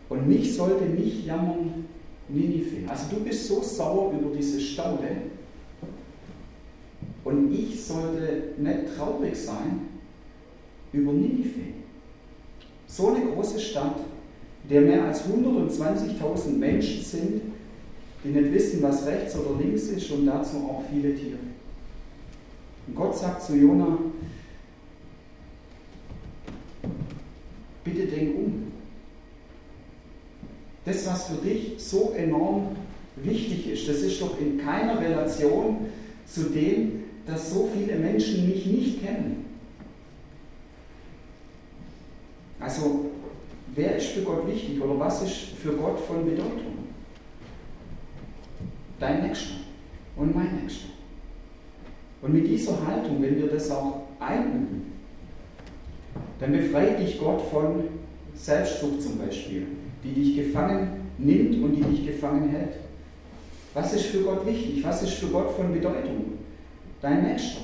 und 0.09 0.29
mich 0.29 0.55
sollte 0.55 0.85
nicht 0.85 1.27
jammern 1.27 1.87
Ninive. 2.29 2.89
Also 2.89 3.17
du 3.17 3.25
bist 3.25 3.49
so 3.49 3.61
sauer 3.61 4.13
über 4.13 4.33
diese 4.37 4.61
Staude 4.61 5.09
und 7.25 7.53
ich 7.53 7.85
sollte 7.85 8.53
nicht 8.59 8.97
traurig 8.97 9.37
sein 9.37 9.89
über 10.93 11.13
Ninive. 11.13 11.73
So 12.87 13.09
eine 13.09 13.27
große 13.27 13.59
Stadt, 13.59 13.99
der 14.71 14.83
mehr 14.83 15.05
als 15.05 15.25
120.000 15.25 16.57
Menschen 16.57 17.03
sind, 17.03 17.56
die 18.25 18.29
nicht 18.29 18.53
wissen, 18.53 18.83
was 18.83 19.07
rechts 19.07 19.37
oder 19.37 19.59
links 19.61 19.85
ist 19.85 20.11
und 20.11 20.27
dazu 20.27 20.57
auch 20.59 20.83
viele 20.91 21.15
Tiere. 21.15 21.39
Und 22.87 22.95
Gott 22.95 23.17
sagt 23.17 23.43
zu 23.43 23.57
Jona, 23.57 23.99
bitte 27.85 28.07
denk 28.07 28.37
um. 28.37 28.73
Das, 30.85 31.07
was 31.07 31.29
für 31.29 31.45
dich 31.45 31.75
so 31.79 32.15
enorm 32.17 32.77
wichtig 33.17 33.71
ist, 33.71 33.89
das 33.89 33.99
ist 33.99 34.21
doch 34.21 34.39
in 34.41 34.59
keiner 34.59 35.01
Relation 35.01 35.87
zu 36.27 36.45
dem, 36.45 37.05
dass 37.27 37.53
so 37.53 37.69
viele 37.75 37.99
Menschen 37.99 38.49
mich 38.49 38.67
nicht 38.67 39.05
kennen. 39.05 39.45
Also, 42.61 43.07
wer 43.75 43.97
ist 43.97 44.09
für 44.09 44.23
Gott 44.23 44.47
wichtig 44.47 44.81
oder 44.81 44.99
was 44.99 45.23
ist 45.23 45.35
für 45.61 45.73
Gott 45.73 45.99
von 46.01 46.25
Bedeutung? 46.25 46.86
Dein 48.99 49.27
Nächster 49.27 49.57
und 50.17 50.35
mein 50.35 50.61
Nächster. 50.63 50.89
Und 52.23 52.33
mit 52.33 52.47
dieser 52.47 52.87
Haltung, 52.87 53.21
wenn 53.21 53.37
wir 53.37 53.49
das 53.49 53.71
auch 53.71 54.03
einüben, 54.19 54.93
dann 56.41 56.53
befreit 56.53 56.99
dich 57.01 57.19
Gott 57.19 57.43
von 57.51 57.85
Selbstsucht 58.35 59.03
zum 59.03 59.19
Beispiel, 59.19 59.67
die 60.03 60.13
dich 60.13 60.37
gefangen 60.37 61.11
nimmt 61.19 61.63
und 61.63 61.75
die 61.75 61.83
dich 61.83 62.07
gefangen 62.07 62.49
hält. 62.49 62.77
Was 63.75 63.93
ist 63.93 64.07
für 64.07 64.21
Gott 64.21 64.47
wichtig? 64.47 64.83
Was 64.85 65.03
ist 65.03 65.15
für 65.15 65.27
Gott 65.27 65.51
von 65.51 65.73
Bedeutung? 65.73 66.39
Dein 67.03 67.25
Nächster. 67.25 67.61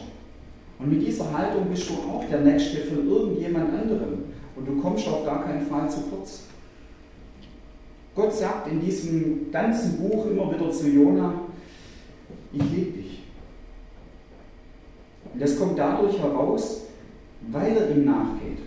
Und 0.78 0.90
mit 0.90 1.06
dieser 1.06 1.32
Haltung 1.36 1.66
bist 1.70 1.88
du 1.88 1.94
auch 1.94 2.24
der 2.28 2.40
Nächste 2.40 2.78
von 2.78 3.08
irgendjemand 3.08 3.72
anderem. 3.72 4.24
Und 4.54 4.68
du 4.68 4.80
kommst 4.80 5.08
auf 5.08 5.24
gar 5.24 5.44
keinen 5.44 5.66
Fall 5.66 5.88
zu 5.88 6.00
kurz. 6.02 6.44
Gott 8.14 8.34
sagt 8.34 8.70
in 8.70 8.80
diesem 8.80 9.50
ganzen 9.50 9.98
Buch 9.98 10.26
immer 10.26 10.52
wieder 10.52 10.70
zu 10.70 10.88
Jona, 10.88 11.34
ich 12.52 12.62
liebe 12.62 12.98
dich. 12.98 13.22
Und 15.32 15.40
das 15.40 15.58
kommt 15.58 15.78
dadurch 15.78 16.18
heraus, 16.18 16.82
weil 17.50 17.74
er 17.76 17.90
ihm 17.90 18.04
nachgeht. 18.04 18.58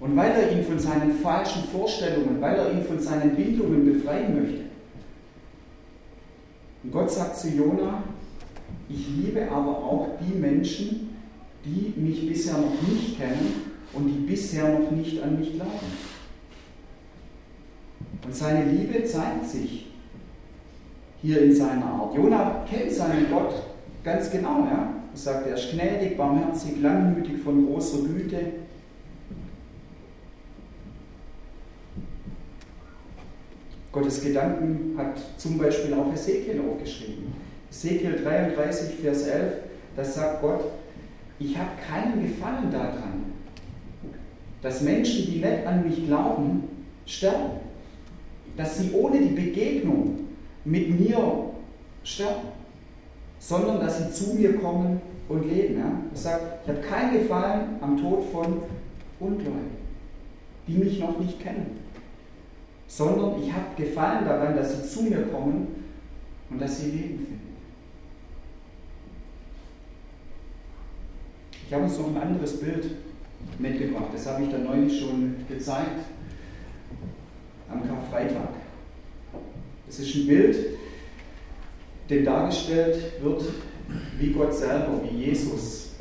Und 0.00 0.16
weil 0.16 0.30
er 0.30 0.52
ihn 0.52 0.64
von 0.64 0.78
seinen 0.78 1.12
falschen 1.12 1.64
Vorstellungen, 1.64 2.40
weil 2.40 2.56
er 2.56 2.72
ihn 2.72 2.82
von 2.82 2.98
seinen 2.98 3.36
Bindungen 3.36 3.84
befreien 3.84 4.40
möchte. 4.40 4.64
Und 6.82 6.92
Gott 6.92 7.10
sagt 7.10 7.36
zu 7.36 7.48
Jona, 7.48 8.02
ich 8.88 9.06
liebe 9.08 9.50
aber 9.50 9.76
auch 9.76 10.08
die 10.20 10.38
Menschen, 10.38 11.16
die 11.64 11.92
mich 12.00 12.26
bisher 12.28 12.56
noch 12.56 12.88
nicht 12.88 13.18
kennen 13.18 13.72
und 13.92 14.06
die 14.06 14.26
bisher 14.26 14.78
noch 14.78 14.90
nicht 14.90 15.22
an 15.22 15.38
mich 15.38 15.54
glauben. 15.54 16.07
Und 18.24 18.34
seine 18.34 18.70
Liebe 18.70 19.04
zeigt 19.04 19.46
sich 19.46 19.86
hier 21.22 21.42
in 21.42 21.54
seiner 21.54 21.86
Art. 21.86 22.14
Jona 22.14 22.64
kennt 22.68 22.92
seinen 22.92 23.30
Gott 23.30 23.54
ganz 24.04 24.30
genau. 24.30 24.64
Ja? 24.64 24.94
Er 25.12 25.18
sagt, 25.18 25.46
er 25.46 25.54
ist 25.54 25.72
gnädig, 25.72 26.16
barmherzig, 26.16 26.80
langmütig, 26.80 27.38
von 27.42 27.66
großer 27.66 27.98
Güte. 27.98 28.38
Gottes 33.90 34.22
Gedanken 34.22 34.94
hat 34.96 35.18
zum 35.38 35.58
Beispiel 35.58 35.94
auch 35.94 36.12
Ezekiel 36.12 36.60
aufgeschrieben. 36.60 37.32
Ezekiel 37.70 38.20
33, 38.22 38.96
Vers 38.96 39.26
11, 39.26 39.54
da 39.96 40.04
sagt 40.04 40.42
Gott, 40.42 40.64
ich 41.38 41.56
habe 41.56 41.70
keinen 41.88 42.22
Gefallen 42.22 42.70
daran, 42.70 43.32
dass 44.62 44.82
Menschen, 44.82 45.26
die 45.26 45.38
nicht 45.38 45.66
an 45.66 45.88
mich 45.88 46.06
glauben, 46.06 46.64
sterben 47.06 47.67
dass 48.58 48.76
sie 48.76 48.90
ohne 48.92 49.20
die 49.20 49.34
Begegnung 49.34 50.18
mit 50.64 51.00
mir 51.00 51.50
sterben, 52.02 52.48
sondern 53.38 53.80
dass 53.80 53.98
sie 53.98 54.12
zu 54.12 54.34
mir 54.34 54.58
kommen 54.58 55.00
und 55.28 55.48
leben. 55.48 55.78
Ja? 55.78 55.92
Er 56.10 56.16
sagt, 56.16 56.42
ich 56.64 56.68
habe 56.68 56.80
keinen 56.80 57.12
Gefallen 57.20 57.76
am 57.80 57.96
Tod 57.96 58.24
von 58.32 58.62
Ungläubigen, 59.20 59.78
die 60.66 60.72
mich 60.72 60.98
noch 60.98 61.18
nicht 61.20 61.40
kennen, 61.40 61.78
sondern 62.88 63.40
ich 63.40 63.52
habe 63.52 63.64
Gefallen 63.76 64.24
daran, 64.24 64.56
dass 64.56 64.74
sie 64.74 64.88
zu 64.88 65.04
mir 65.04 65.22
kommen 65.28 65.68
und 66.50 66.60
dass 66.60 66.80
sie 66.80 66.90
Leben 66.90 67.18
finden. 67.18 67.54
Ich 71.64 71.72
habe 71.72 71.84
uns 71.84 71.96
noch 71.96 72.08
ein 72.08 72.20
anderes 72.20 72.58
Bild 72.58 72.90
mitgebracht, 73.58 74.08
das 74.12 74.26
habe 74.26 74.42
ich 74.42 74.50
dann 74.50 74.64
neulich 74.64 74.98
schon 74.98 75.36
gezeigt 75.48 76.00
am 77.70 77.86
Karfreitag. 77.86 78.54
Es 79.88 80.00
ist 80.00 80.14
ein 80.14 80.26
Bild, 80.26 80.56
dem 82.10 82.24
dargestellt 82.24 82.96
wird, 83.22 83.42
wie 84.18 84.32
Gott 84.32 84.54
selber, 84.54 85.00
wie 85.04 85.24
Jesus 85.24 85.92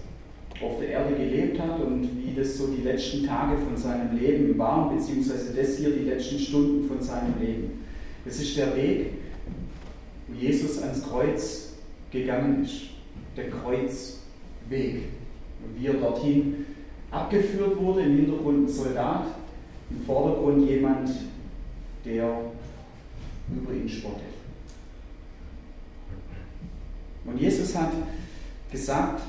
auf 0.61 0.79
der 0.79 0.89
Erde 0.89 1.15
gelebt 1.15 1.59
hat 1.59 1.79
und 1.79 2.09
wie 2.17 2.33
das 2.35 2.57
so 2.57 2.67
die 2.67 2.81
letzten 2.81 3.25
Tage 3.25 3.57
von 3.57 3.77
seinem 3.77 4.17
Leben 4.17 4.57
waren, 4.57 4.95
beziehungsweise 4.95 5.53
das 5.53 5.77
hier 5.77 5.91
die 5.91 6.05
letzten 6.05 6.39
Stunden 6.39 6.87
von 6.87 7.01
seinem 7.01 7.33
Leben. 7.39 7.85
Das 8.25 8.39
ist 8.39 8.57
der 8.57 8.75
Weg, 8.75 9.11
wo 10.27 10.39
Jesus 10.39 10.81
ans 10.81 11.03
Kreuz 11.07 11.73
gegangen 12.11 12.63
ist, 12.63 12.89
der 13.35 13.49
Kreuzweg. 13.49 15.03
Und 15.63 15.79
wie 15.79 15.87
er 15.87 15.93
dorthin 15.93 16.65
abgeführt 17.11 17.79
wurde, 17.79 18.01
im 18.01 18.15
Hintergrund 18.17 18.65
ein 18.65 18.67
Soldat, 18.67 19.27
im 19.89 20.05
Vordergrund 20.05 20.67
jemand, 20.67 21.09
der 22.07 22.39
über 23.55 23.73
ihn 23.73 23.89
spottet. 23.89 24.21
Und 27.25 27.39
Jesus 27.39 27.75
hat 27.75 27.91
gesagt, 28.71 29.21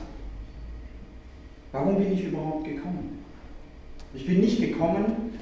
warum 1.73 1.97
bin 1.99 2.13
ich 2.13 2.25
überhaupt 2.25 2.65
gekommen? 2.65 3.19
Ich 4.15 4.27
bin 4.27 4.41
nicht 4.41 4.61
gekommen, 4.61 5.33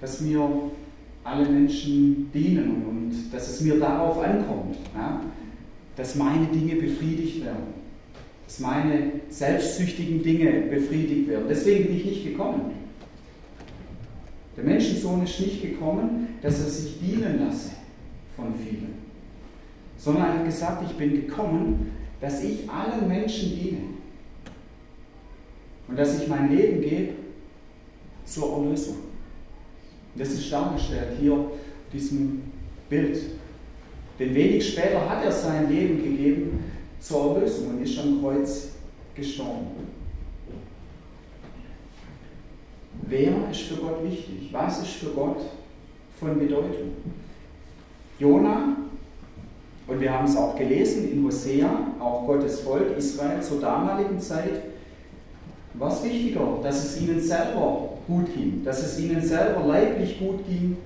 dass 0.00 0.20
mir 0.20 0.48
alle 1.24 1.48
Menschen 1.48 2.30
dienen 2.32 2.84
und 2.86 3.32
dass 3.32 3.48
es 3.48 3.60
mir 3.62 3.78
darauf 3.80 4.18
ankommt, 4.22 4.76
ja, 4.94 5.22
dass 5.96 6.14
meine 6.16 6.46
Dinge 6.46 6.76
befriedigt 6.76 7.44
werden, 7.44 7.74
dass 8.46 8.60
meine 8.60 9.12
selbstsüchtigen 9.30 10.22
Dinge 10.22 10.50
befriedigt 10.70 11.28
werden. 11.28 11.46
Deswegen 11.48 11.84
bin 11.84 11.96
ich 11.96 12.04
nicht 12.04 12.24
gekommen. 12.24 12.83
Der 14.56 14.64
Menschensohn 14.64 15.22
ist 15.24 15.40
nicht 15.40 15.62
gekommen, 15.62 16.38
dass 16.42 16.60
er 16.60 16.70
sich 16.70 16.98
dienen 17.00 17.40
lasse 17.44 17.70
von 18.36 18.54
vielen, 18.54 18.94
sondern 19.96 20.24
er 20.24 20.38
hat 20.38 20.44
gesagt, 20.44 20.84
ich 20.88 20.96
bin 20.96 21.26
gekommen, 21.26 21.92
dass 22.20 22.42
ich 22.42 22.68
allen 22.70 23.08
Menschen 23.08 23.50
diene 23.50 23.80
und 25.88 25.98
dass 25.98 26.22
ich 26.22 26.28
mein 26.28 26.54
Leben 26.54 26.80
gebe 26.80 27.12
zur 28.24 28.52
Erlösung. 28.58 28.96
Das 30.14 30.30
ist 30.30 30.50
dargestellt 30.52 31.16
hier 31.20 31.32
auf 31.32 31.46
diesem 31.92 32.42
Bild. 32.88 33.18
Denn 34.18 34.34
wenig 34.34 34.72
später 34.72 35.08
hat 35.08 35.24
er 35.24 35.32
sein 35.32 35.68
Leben 35.68 36.02
gegeben 36.02 36.64
zur 37.00 37.34
Erlösung 37.34 37.70
und 37.70 37.82
ist 37.82 37.98
am 37.98 38.20
Kreuz 38.20 38.70
gestorben. 39.14 39.93
Wer 43.16 43.48
ist 43.48 43.60
für 43.60 43.76
Gott 43.76 44.02
wichtig? 44.02 44.48
Was 44.50 44.82
ist 44.82 44.94
für 44.94 45.10
Gott 45.10 45.40
von 46.18 46.36
Bedeutung? 46.36 46.96
Jona, 48.18 48.76
und 49.86 50.00
wir 50.00 50.12
haben 50.12 50.24
es 50.24 50.36
auch 50.36 50.56
gelesen 50.56 51.12
in 51.12 51.24
Hosea, 51.24 51.92
auch 52.00 52.26
Gottes 52.26 52.62
Volk 52.62 52.98
Israel 52.98 53.40
zur 53.40 53.60
damaligen 53.60 54.18
Zeit, 54.18 54.62
war 55.74 55.92
es 55.92 56.02
wichtiger, 56.02 56.58
dass 56.60 56.84
es 56.84 57.00
ihnen 57.02 57.20
selber 57.20 57.90
gut 58.08 58.34
ging, 58.34 58.64
dass 58.64 58.82
es 58.82 58.98
ihnen 58.98 59.22
selber 59.22 59.64
leiblich 59.64 60.18
gut 60.18 60.44
ging 60.48 60.76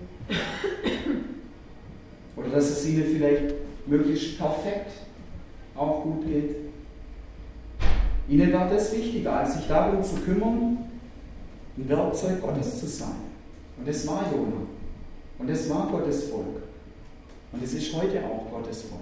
oder 2.36 2.48
dass 2.50 2.68
es 2.68 2.86
ihnen 2.86 3.04
vielleicht 3.04 3.54
möglichst 3.86 4.36
perfekt 4.36 4.92
auch 5.74 6.02
gut 6.02 6.26
geht. 6.26 6.56
Ihnen 8.28 8.52
war 8.52 8.68
das 8.68 8.94
wichtiger, 8.94 9.32
als 9.32 9.54
sich 9.54 9.66
darum 9.66 10.02
zu 10.02 10.16
kümmern, 10.16 10.88
ein 11.78 11.88
Werkzeug 11.88 12.40
Gottes 12.40 12.80
zu 12.80 12.86
sein. 12.86 13.16
Und 13.78 13.86
das 13.86 14.06
war 14.06 14.24
Jona. 14.32 14.66
Und 15.38 15.48
das 15.48 15.70
war 15.70 15.88
Gottes 15.88 16.24
Volk. 16.24 16.62
Und 17.52 17.62
es 17.62 17.72
ist 17.72 17.94
heute 17.94 18.24
auch 18.24 18.50
Gottes 18.50 18.82
Volk. 18.82 19.00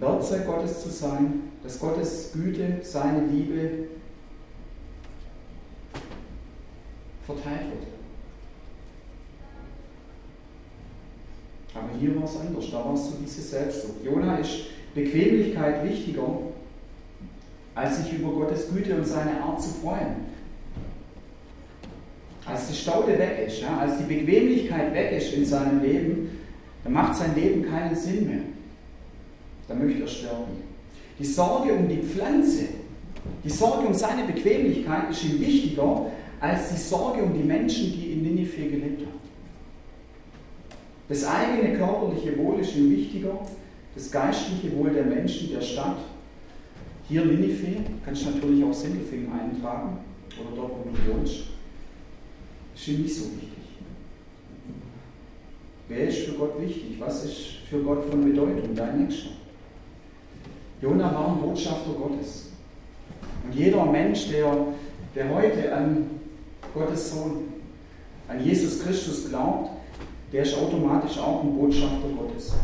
Werkzeug 0.00 0.46
Gottes 0.46 0.82
zu 0.82 0.88
sein, 0.88 1.42
dass 1.62 1.78
Gottes 1.78 2.32
Güte, 2.32 2.78
seine 2.82 3.26
Liebe 3.26 3.86
verteilt 7.26 7.70
wird. 7.70 7.90
hier 12.00 12.16
war 12.16 12.24
es 12.24 12.36
anders, 12.36 12.70
da 12.70 12.84
war 12.84 12.94
es 12.94 13.04
so 13.04 13.12
diese 13.22 13.42
Selbstsucht. 13.42 14.02
Jona 14.02 14.38
ist 14.38 14.50
Bequemlichkeit 14.94 15.84
wichtiger, 15.84 16.26
als 17.74 18.02
sich 18.02 18.18
über 18.18 18.30
Gottes 18.30 18.68
Güte 18.72 18.96
und 18.96 19.06
seine 19.06 19.42
Art 19.42 19.62
zu 19.62 19.70
freuen. 19.70 20.30
Als 22.44 22.68
die 22.68 22.74
Staude 22.74 23.18
weg 23.18 23.44
ist, 23.46 23.60
ja, 23.60 23.78
als 23.78 23.98
die 23.98 24.12
Bequemlichkeit 24.12 24.92
weg 24.92 25.12
ist 25.12 25.32
in 25.34 25.44
seinem 25.44 25.82
Leben, 25.82 26.30
dann 26.82 26.92
macht 26.92 27.16
sein 27.16 27.34
Leben 27.34 27.62
keinen 27.62 27.94
Sinn 27.94 28.26
mehr. 28.26 28.42
Dann 29.68 29.84
möchte 29.84 30.02
er 30.02 30.08
sterben. 30.08 30.70
Die 31.18 31.24
Sorge 31.24 31.74
um 31.74 31.88
die 31.88 32.02
Pflanze, 32.02 32.64
die 33.44 33.50
Sorge 33.50 33.86
um 33.86 33.94
seine 33.94 34.24
Bequemlichkeit 34.24 35.10
ist 35.10 35.24
ihm 35.24 35.40
wichtiger 35.40 36.06
als 36.40 36.70
die 36.70 36.78
Sorge 36.78 37.22
um 37.22 37.34
die 37.34 37.44
Menschen, 37.44 37.92
die 37.92 38.12
in 38.12 38.22
Ninive 38.22 38.62
gelebt 38.62 39.02
haben. 39.02 39.20
Das 41.08 41.24
eigene 41.24 41.76
körperliche 41.76 42.38
Wohl 42.38 42.60
ist 42.60 42.74
ihm 42.76 42.90
wichtiger, 42.90 43.38
das 43.94 44.10
geistliche 44.10 44.74
Wohl 44.76 44.90
der 44.90 45.04
Menschen, 45.04 45.50
der 45.52 45.60
Stadt. 45.60 45.98
Hier 47.10 47.24
Ninive, 47.24 47.66
kannst 48.04 48.24
du 48.24 48.30
natürlich 48.30 48.62
auch 48.62 48.72
Sindelfingen 48.72 49.32
eintragen 49.32 49.98
oder 50.38 50.54
dort, 50.54 50.70
wo 50.70 50.90
du 50.90 51.18
wohnst. 51.18 51.46
Ist 52.76 52.86
nicht 52.86 53.12
so 53.12 53.24
wichtig. 53.32 53.50
Wer 55.88 56.08
ist 56.08 56.18
für 56.18 56.34
Gott 56.34 56.60
wichtig? 56.60 57.00
Was 57.00 57.24
ist 57.24 57.36
für 57.68 57.80
Gott 57.80 58.04
von 58.08 58.24
Bedeutung? 58.24 58.76
Dein 58.76 59.02
Nächster. 59.02 59.30
Jona 60.80 61.12
war 61.12 61.32
ein 61.32 61.40
Botschafter 61.40 61.90
Gottes. 61.94 62.50
Und 63.44 63.56
jeder 63.56 63.84
Mensch, 63.86 64.28
der, 64.28 64.68
der 65.16 65.34
heute 65.34 65.74
an 65.74 66.06
Gottes 66.72 67.10
Sohn, 67.10 67.38
an 68.28 68.44
Jesus 68.44 68.84
Christus 68.84 69.28
glaubt, 69.28 69.70
der 70.32 70.42
ist 70.42 70.56
automatisch 70.56 71.18
auch 71.18 71.42
ein 71.42 71.56
Botschafter 71.56 72.08
Gottes. 72.16 72.54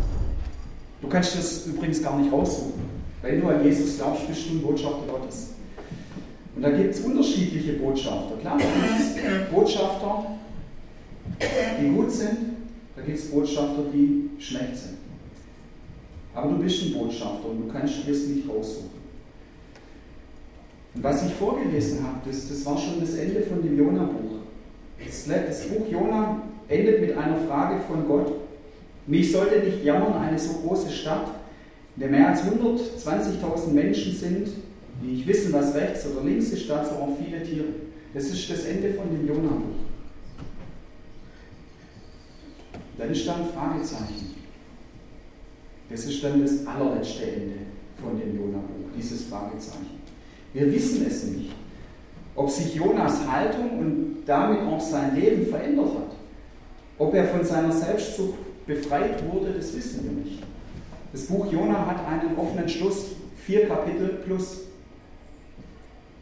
Du 1.02 1.09
kannst 1.09 1.37
das 1.37 1.66
übrigens 1.66 2.00
gar 2.00 2.16
nicht 2.16 2.32
raussuchen. 2.32 2.86
Wenn 3.22 3.40
du 3.40 3.48
an 3.48 3.64
Jesus 3.64 3.96
glaubst, 3.96 4.29
bist 4.29 4.48
du 4.48 4.55
ein 4.55 4.62
Botschafter 4.62 5.07
Gottes. 5.11 5.55
Und 6.55 6.62
da 6.62 6.70
gibt 6.70 6.94
es 6.94 7.00
unterschiedliche 7.00 7.74
Botschafter. 7.74 8.37
Klar, 8.40 8.59
da 8.59 8.64
gibt 8.64 9.26
es 9.26 9.50
Botschafter, 9.52 10.26
die 11.81 11.88
gut 11.90 12.11
sind, 12.11 12.38
da 12.96 13.02
gibt 13.02 13.18
es 13.18 13.31
Botschafter, 13.31 13.83
die 13.92 14.31
schlecht 14.38 14.76
sind. 14.76 14.96
Aber 16.35 16.50
du 16.50 16.59
bist 16.59 16.83
ein 16.83 16.94
Botschafter 16.94 17.48
und 17.50 17.66
du 17.66 17.72
kannst 17.72 18.07
dir 18.07 18.12
es 18.12 18.26
nicht 18.29 18.48
raussuchen. 18.48 18.96
Und 20.94 21.02
was 21.05 21.26
ich 21.26 21.35
vorgelesen 21.35 22.02
habe, 22.02 22.20
das, 22.26 22.48
das 22.48 22.64
war 22.64 22.79
schon 22.79 23.00
das 23.00 23.14
Ende 23.14 23.42
von 23.42 23.62
dem 23.62 23.79
Jona-Buch. 23.79 24.38
Das, 25.05 25.26
das 25.26 25.68
Buch 25.68 25.87
Jona 25.90 26.42
endet 26.68 27.00
mit 27.02 27.16
einer 27.16 27.37
Frage 27.46 27.81
von 27.87 28.07
Gott. 28.07 28.33
Mich 29.07 29.31
sollte 29.31 29.61
nicht 29.61 29.85
jammern, 29.85 30.14
eine 30.14 30.38
so 30.38 30.55
große 30.55 30.90
Stadt, 30.90 31.29
der 31.96 32.09
mehr 32.09 32.28
als 32.28 32.42
120.000 32.42 33.68
Menschen 33.72 34.12
sind, 34.12 34.48
die 35.02 35.06
nicht 35.06 35.26
wissen, 35.26 35.52
was 35.52 35.74
rechts 35.74 36.06
oder 36.06 36.24
links 36.24 36.50
ist, 36.50 36.68
dazu 36.68 36.94
auch 36.94 37.16
viele 37.18 37.42
Tiere. 37.42 37.66
Das 38.14 38.24
ist 38.24 38.50
das 38.50 38.64
Ende 38.64 38.94
von 38.94 39.11
dem 39.11 39.26
Jona-Buch. 39.26 39.76
Dann 42.98 43.11
ist 43.11 43.26
da 43.26 43.37
ein 43.37 43.48
Fragezeichen. 43.54 44.35
Das 45.90 46.04
ist 46.04 46.22
dann 46.24 46.40
das 46.40 46.66
allerletzte 46.66 47.24
Ende 47.24 47.54
von 48.02 48.18
dem 48.18 48.37
Jona-Buch, 48.37 48.90
dieses 48.96 49.24
Fragezeichen. 49.24 50.00
Wir 50.52 50.72
wissen 50.72 51.06
es 51.06 51.24
nicht, 51.24 51.50
ob 52.35 52.50
sich 52.50 52.74
Jonas 52.74 53.26
Haltung 53.30 53.78
und 53.78 54.16
damit 54.26 54.61
auch 54.61 54.80
sein 54.80 55.14
Leben 55.14 55.46
verändert 55.46 55.94
hat. 55.94 56.16
Ob 56.98 57.14
er 57.14 57.26
von 57.26 57.44
seiner 57.44 57.72
Selbstsucht 57.72 58.38
befreit 58.66 59.22
wurde, 59.30 59.52
das 59.52 59.76
wissen 59.76 60.04
wir 60.04 60.12
nicht. 60.24 60.42
Das 61.16 61.29
Buch 61.29 61.50
Jona 61.50 61.87
hat 61.87 62.07
einen 62.07 62.37
offenen 62.37 62.68
Schluss, 62.68 63.12
vier 63.38 63.66
Kapitel 63.66 64.18
plus. 64.26 64.64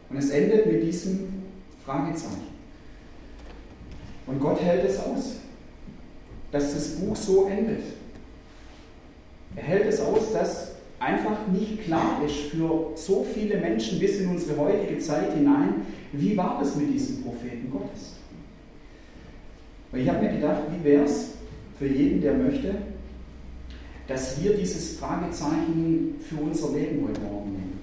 Und 0.08 0.18
es 0.18 0.30
endet 0.30 0.66
mit 0.70 0.84
diesem 0.84 1.42
Fragezeichen. 1.84 2.46
Und 4.28 4.38
Gott 4.38 4.62
hält 4.62 4.84
es 4.84 5.00
aus, 5.00 5.38
dass 6.52 6.74
das 6.74 6.88
Buch 6.90 7.16
so 7.16 7.48
endet. 7.48 7.82
Er 9.56 9.64
hält 9.64 9.86
es 9.86 10.00
aus, 10.00 10.32
dass 10.32 10.76
einfach 11.00 11.48
nicht 11.48 11.82
klar 11.86 12.22
ist 12.24 12.52
für 12.52 12.92
so 12.94 13.26
viele 13.34 13.56
Menschen 13.56 13.98
bis 13.98 14.20
in 14.20 14.30
unsere 14.30 14.56
heutige 14.60 15.00
Zeit 15.00 15.32
hinein, 15.32 15.86
wie 16.12 16.36
war 16.36 16.62
es 16.62 16.76
mit 16.76 16.94
diesem 16.94 17.24
Propheten 17.24 17.68
Gottes. 17.68 18.12
Und 19.90 19.98
ich 19.98 20.08
habe 20.08 20.24
mir 20.24 20.34
gedacht, 20.34 20.62
wie 20.70 20.84
wäre 20.84 21.02
es 21.02 21.32
für 21.80 21.88
jeden, 21.88 22.20
der 22.20 22.34
möchte, 22.34 22.76
dass 24.06 24.42
wir 24.42 24.56
dieses 24.56 24.98
Fragezeichen 24.98 26.16
für 26.20 26.36
unser 26.36 26.72
Leben 26.72 27.06
heute 27.08 27.20
Morgen 27.20 27.52
nehmen. 27.52 27.80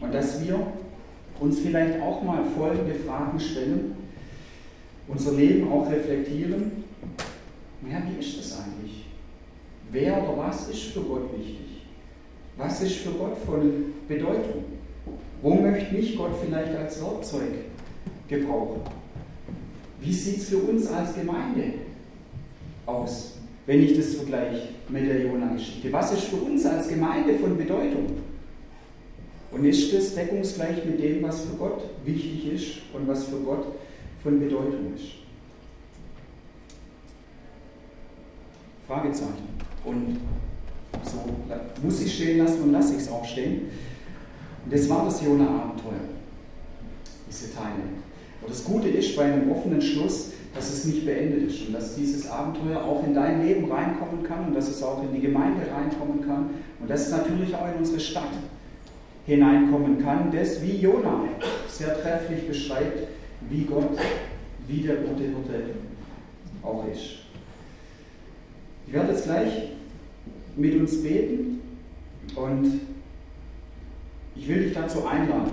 Und 0.00 0.14
dass 0.14 0.44
wir 0.44 0.66
uns 1.40 1.58
vielleicht 1.58 2.00
auch 2.00 2.22
mal 2.22 2.44
folgende 2.56 2.94
Fragen 2.94 3.38
stellen, 3.38 3.96
unser 5.08 5.32
Leben 5.32 5.70
auch 5.70 5.90
reflektieren. 5.90 6.84
Ja, 7.90 8.00
wie 8.08 8.20
ist 8.20 8.38
das 8.38 8.60
eigentlich? 8.60 9.06
Wer 9.90 10.22
oder 10.22 10.38
was 10.38 10.68
ist 10.68 10.82
für 10.84 11.00
Gott 11.00 11.36
wichtig? 11.36 11.82
Was 12.56 12.80
ist 12.82 12.96
für 12.96 13.10
Gott 13.10 13.36
von 13.44 13.92
Bedeutung? 14.06 14.64
Wo 15.42 15.54
möchte 15.54 15.94
mich 15.94 16.16
Gott 16.16 16.32
vielleicht 16.44 16.74
als 16.76 17.02
Werkzeug 17.02 17.52
gebrauchen? 18.28 18.82
Wie 20.00 20.12
sieht 20.12 20.38
es 20.38 20.48
für 20.48 20.58
uns 20.58 20.86
als 20.86 21.14
Gemeinde 21.14 21.74
aus, 22.86 23.38
wenn 23.66 23.82
ich 23.82 23.96
das 23.96 24.14
vergleiche 24.14 24.68
mit 24.88 25.06
der 25.06 25.22
Jona-Geschichte? 25.22 25.92
Was 25.92 26.12
ist 26.12 26.24
für 26.24 26.36
uns 26.36 26.66
als 26.66 26.88
Gemeinde 26.88 27.34
von 27.34 27.56
Bedeutung? 27.56 28.06
Und 29.52 29.64
ist 29.66 29.92
das 29.92 30.14
deckungsgleich 30.14 30.84
mit 30.84 31.02
dem, 31.02 31.22
was 31.22 31.42
für 31.42 31.56
Gott 31.56 31.82
wichtig 32.04 32.52
ist 32.52 32.66
und 32.94 33.06
was 33.06 33.24
für 33.24 33.36
Gott 33.36 33.66
von 34.22 34.40
Bedeutung 34.40 34.94
ist? 34.94 35.04
Fragezeichen. 38.86 39.48
Und 39.84 40.18
so 41.04 41.24
muss 41.82 42.00
ich 42.02 42.14
stehen 42.14 42.38
lassen 42.38 42.62
und 42.62 42.72
lasse 42.72 42.94
ich 42.94 43.00
es 43.00 43.10
auch 43.10 43.24
stehen. 43.24 43.68
Und 44.64 44.72
das 44.72 44.88
war 44.88 45.04
das 45.04 45.22
Jona-Abenteuer, 45.22 46.08
diese 47.28 47.54
Teile. 47.54 47.82
Und 48.40 48.50
das 48.50 48.64
Gute 48.64 48.88
ist 48.88 49.16
bei 49.16 49.24
einem 49.24 49.50
offenen 49.50 49.82
Schluss, 49.82 50.31
dass 50.54 50.72
es 50.72 50.84
nicht 50.84 51.06
beendet 51.06 51.50
ist 51.50 51.66
und 51.66 51.72
dass 51.72 51.94
dieses 51.96 52.30
Abenteuer 52.30 52.82
auch 52.82 53.04
in 53.06 53.14
dein 53.14 53.46
Leben 53.46 53.70
reinkommen 53.70 54.22
kann 54.22 54.48
und 54.48 54.54
dass 54.54 54.68
es 54.68 54.82
auch 54.82 55.02
in 55.02 55.14
die 55.14 55.20
Gemeinde 55.20 55.62
reinkommen 55.72 56.26
kann 56.26 56.50
und 56.80 56.90
dass 56.90 57.06
es 57.06 57.12
natürlich 57.12 57.54
auch 57.54 57.68
in 57.72 57.78
unsere 57.78 58.00
Stadt 58.00 58.32
hineinkommen 59.26 60.02
kann, 60.02 60.30
das 60.32 60.62
wie 60.62 60.76
Jona 60.76 61.24
sehr 61.68 62.00
trefflich 62.00 62.46
beschreibt, 62.46 63.06
wie 63.48 63.64
Gott, 63.64 63.98
wie 64.68 64.80
der 64.82 64.96
gute 64.96 65.22
Hirte 65.22 65.70
auch 66.62 66.84
ist. 66.92 67.22
Ich 68.86 68.92
werde 68.92 69.12
jetzt 69.12 69.24
gleich 69.24 69.70
mit 70.56 70.74
uns 70.74 71.02
beten 71.02 71.60
und 72.36 72.80
ich 74.34 74.48
will 74.48 74.64
dich 74.64 74.74
dazu 74.74 75.06
einladen, 75.06 75.52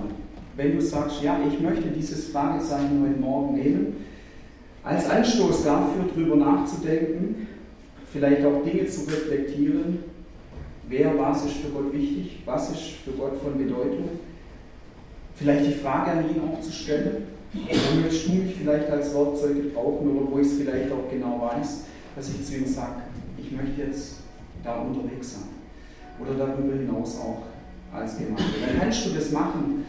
wenn 0.56 0.76
du 0.76 0.82
sagst, 0.82 1.22
ja, 1.22 1.38
ich 1.48 1.60
möchte 1.60 1.88
dieses 1.88 2.28
Fragezeichen 2.28 3.02
heute 3.02 3.20
Morgen 3.20 3.54
nehmen, 3.56 3.96
als 4.82 5.08
Anstoß 5.08 5.64
dafür, 5.64 6.04
darüber 6.14 6.36
nachzudenken, 6.36 7.48
vielleicht 8.12 8.44
auch 8.44 8.64
Dinge 8.64 8.86
zu 8.86 9.02
reflektieren, 9.02 9.98
wer, 10.88 11.18
was 11.18 11.44
ist 11.44 11.56
für 11.56 11.68
Gott 11.68 11.92
wichtig, 11.92 12.42
was 12.44 12.70
ist 12.70 12.82
für 13.04 13.12
Gott 13.12 13.40
von 13.42 13.58
Bedeutung, 13.58 14.08
vielleicht 15.34 15.66
die 15.66 15.74
Frage 15.74 16.10
an 16.12 16.24
ihn 16.30 16.40
auch 16.40 16.60
zu 16.60 16.72
stellen, 16.72 17.26
wo 17.52 18.00
möchtest 18.00 18.28
du 18.28 18.32
mich 18.32 18.54
vielleicht 18.54 18.90
als 18.90 19.14
Werkzeug 19.14 19.54
gebrauchen 19.54 20.16
oder 20.16 20.30
wo 20.30 20.38
ich 20.38 20.46
es 20.46 20.54
vielleicht 20.54 20.90
auch 20.92 21.10
genau 21.10 21.50
weiß, 21.52 21.84
dass 22.16 22.28
ich 22.28 22.44
zu 22.44 22.56
ihm 22.56 22.66
sage, 22.66 23.02
ich 23.38 23.50
möchte 23.52 23.82
jetzt 23.82 24.16
da 24.62 24.80
unterwegs 24.80 25.32
sein. 25.34 25.48
Oder 26.20 26.46
darüber 26.46 26.74
hinaus 26.74 27.18
auch 27.18 27.42
als 27.92 28.18
Gemeinde. 28.18 28.42
Dann 28.66 28.78
kannst 28.78 29.06
du 29.06 29.10
das 29.10 29.30
machen, 29.32 29.84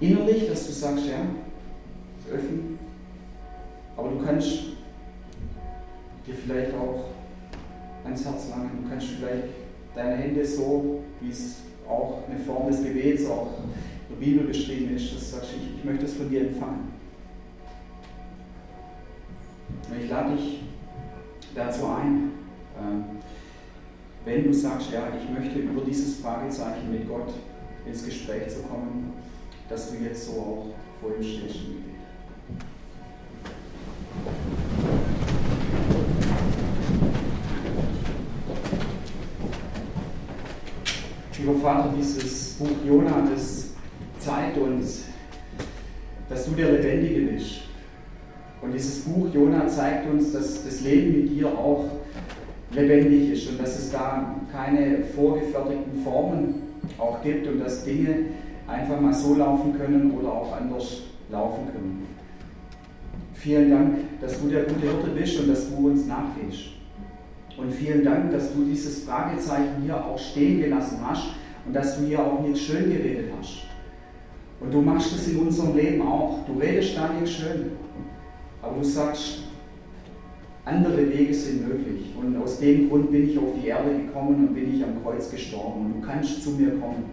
innerlich, 0.00 0.48
dass 0.48 0.66
du 0.66 0.72
sagst, 0.72 1.06
ja, 1.06 2.32
öffnen. 2.32 2.78
Aber 3.98 4.10
du 4.10 4.24
kannst 4.24 4.48
dir 6.24 6.34
vielleicht 6.34 6.72
auch 6.74 7.06
ans 8.04 8.24
Herz 8.24 8.48
langen. 8.50 8.70
Du 8.82 8.88
kannst 8.88 9.08
vielleicht 9.08 9.48
deine 9.94 10.16
Hände 10.16 10.46
so, 10.46 11.00
wie 11.20 11.30
es 11.30 11.62
auch 11.88 12.22
eine 12.28 12.38
Form 12.38 12.68
des 12.68 12.84
Gebets 12.84 13.28
auch 13.28 13.48
in 14.08 14.14
der 14.14 14.24
Bibel 14.24 14.46
beschrieben 14.46 14.94
ist, 14.94 15.12
dass 15.12 15.30
du 15.30 15.36
sagst, 15.36 15.50
ich, 15.56 15.78
ich 15.78 15.84
möchte 15.84 16.04
es 16.04 16.14
von 16.14 16.30
dir 16.30 16.42
empfangen. 16.42 16.92
Und 19.90 20.00
ich 20.00 20.08
lade 20.08 20.36
dich 20.36 20.62
dazu 21.54 21.86
ein, 21.86 22.30
ähm, 22.80 23.04
wenn 24.24 24.44
du 24.44 24.54
sagst, 24.54 24.92
ja, 24.92 25.08
ich 25.20 25.28
möchte 25.28 25.58
über 25.58 25.82
dieses 25.82 26.20
Fragezeichen 26.20 26.92
mit 26.92 27.08
Gott 27.08 27.32
ins 27.84 28.04
Gespräch 28.04 28.48
zu 28.48 28.62
kommen, 28.62 29.12
dass 29.68 29.90
du 29.90 29.96
jetzt 29.96 30.26
so 30.26 30.32
auch 30.40 30.66
vor 31.00 31.16
ihm 31.16 31.22
stehst 31.22 31.56
im 31.56 31.76
Gebet. 31.76 31.88
Lieber 41.37 41.37
Vater, 41.54 41.94
dieses 41.96 42.54
Buch 42.54 42.68
Jona, 42.86 43.26
das 43.30 43.70
zeigt 44.18 44.56
uns, 44.58 45.04
dass 46.28 46.46
du 46.46 46.52
der 46.52 46.72
Lebendige 46.72 47.32
bist. 47.32 47.60
Und 48.60 48.72
dieses 48.72 49.00
Buch 49.00 49.28
Jona 49.32 49.66
zeigt 49.68 50.10
uns, 50.10 50.32
dass 50.32 50.64
das 50.64 50.80
Leben 50.80 51.12
mit 51.12 51.30
dir 51.30 51.46
auch 51.46 51.84
lebendig 52.72 53.30
ist 53.32 53.50
und 53.50 53.60
dass 53.60 53.78
es 53.78 53.92
da 53.92 54.34
keine 54.52 55.04
vorgefertigten 55.14 56.02
Formen 56.02 56.54
auch 56.98 57.22
gibt 57.22 57.46
und 57.46 57.60
dass 57.60 57.84
Dinge 57.84 58.16
einfach 58.66 59.00
mal 59.00 59.14
so 59.14 59.34
laufen 59.34 59.76
können 59.76 60.10
oder 60.10 60.32
auch 60.32 60.56
anders 60.56 61.02
laufen 61.30 61.66
können. 61.72 62.06
Vielen 63.34 63.70
Dank, 63.70 63.96
dass 64.20 64.40
du 64.40 64.48
der 64.48 64.64
gute 64.64 64.80
Hirte 64.80 65.10
bist 65.10 65.38
und 65.40 65.48
dass 65.48 65.68
du 65.70 65.86
uns 65.86 66.06
nachgehst. 66.06 66.70
Und 67.56 67.72
vielen 67.72 68.04
Dank, 68.04 68.32
dass 68.32 68.52
du 68.52 68.64
dieses 68.64 69.04
Fragezeichen 69.04 69.82
hier 69.84 69.96
auch 69.96 70.18
stehen 70.18 70.60
gelassen 70.60 70.98
hast 71.02 71.37
und 71.68 71.74
dass 71.74 71.98
du 71.98 72.06
hier 72.06 72.18
auch 72.18 72.40
nichts 72.40 72.62
schön 72.62 72.90
geredet 72.90 73.30
hast. 73.38 73.64
Und 74.58 74.72
du 74.72 74.80
machst 74.80 75.14
es 75.14 75.28
in 75.28 75.38
unserem 75.38 75.76
Leben 75.76 76.00
auch. 76.00 76.38
Du 76.46 76.58
redest 76.58 76.96
da 76.96 77.12
nicht 77.12 77.30
schön. 77.30 77.72
Aber 78.62 78.76
du 78.78 78.84
sagst, 78.84 79.44
andere 80.64 81.08
Wege 81.12 81.32
sind 81.32 81.68
möglich. 81.68 82.14
Und 82.18 82.36
aus 82.38 82.58
dem 82.58 82.88
Grund 82.88 83.12
bin 83.12 83.28
ich 83.28 83.38
auf 83.38 83.50
die 83.62 83.68
Erde 83.68 83.90
gekommen 83.90 84.48
und 84.48 84.54
bin 84.54 84.74
ich 84.74 84.82
am 84.82 85.02
Kreuz 85.02 85.30
gestorben. 85.30 85.84
Und 85.84 86.00
du 86.00 86.06
kannst 86.06 86.42
zu 86.42 86.52
mir 86.52 86.70
kommen. 86.70 87.04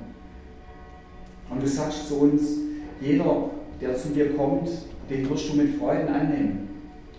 Und 1.49 1.61
du 1.61 1.67
sagst 1.67 2.07
zu 2.07 2.21
uns, 2.21 2.57
jeder, 3.01 3.49
der 3.81 3.93
zu 3.95 4.09
dir 4.09 4.33
kommt, 4.35 4.69
den 5.09 5.29
wirst 5.29 5.51
du 5.51 5.57
mit 5.57 5.75
Freuden 5.75 6.07
annehmen. 6.07 6.69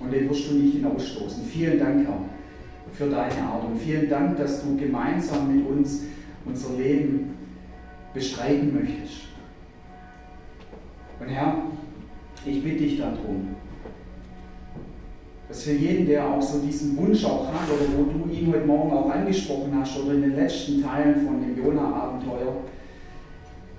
Und 0.01 0.11
den 0.11 0.29
wirst 0.31 0.51
du 0.51 0.55
nicht 0.55 0.77
hinausstoßen. 0.77 1.45
Vielen 1.45 1.79
Dank, 1.79 2.07
Herr, 2.07 2.19
für 2.93 3.11
deine 3.11 3.43
Art. 3.43 3.67
Und 3.67 3.79
vielen 3.79 4.09
Dank, 4.09 4.39
dass 4.39 4.63
du 4.63 4.75
gemeinsam 4.75 5.55
mit 5.55 5.69
uns 5.69 6.01
unser 6.47 6.75
Leben 6.75 7.35
bestreiten 8.15 8.75
möchtest. 8.75 9.27
Und 11.21 11.29
Herr, 11.29 11.63
ich 12.45 12.63
bitte 12.63 12.85
dich 12.85 12.99
darum, 12.99 13.57
dass 15.49 15.63
für 15.63 15.73
jeden, 15.73 16.07
der 16.07 16.27
auch 16.27 16.43
so 16.43 16.59
diesen 16.61 16.97
Wunsch 16.97 17.25
auch 17.25 17.47
hat 17.49 17.69
oder 17.69 17.87
wo 17.97 18.05
du 18.05 18.33
ihn 18.33 18.53
heute 18.53 18.67
Morgen 18.67 18.93
auch 18.93 19.11
angesprochen 19.11 19.73
hast 19.79 19.99
oder 19.99 20.15
in 20.15 20.23
den 20.23 20.37
letzten 20.37 20.83
Teilen 20.83 21.27
von 21.27 21.41
dem 21.41 21.57
Jona-Abenteuer, 21.57 22.57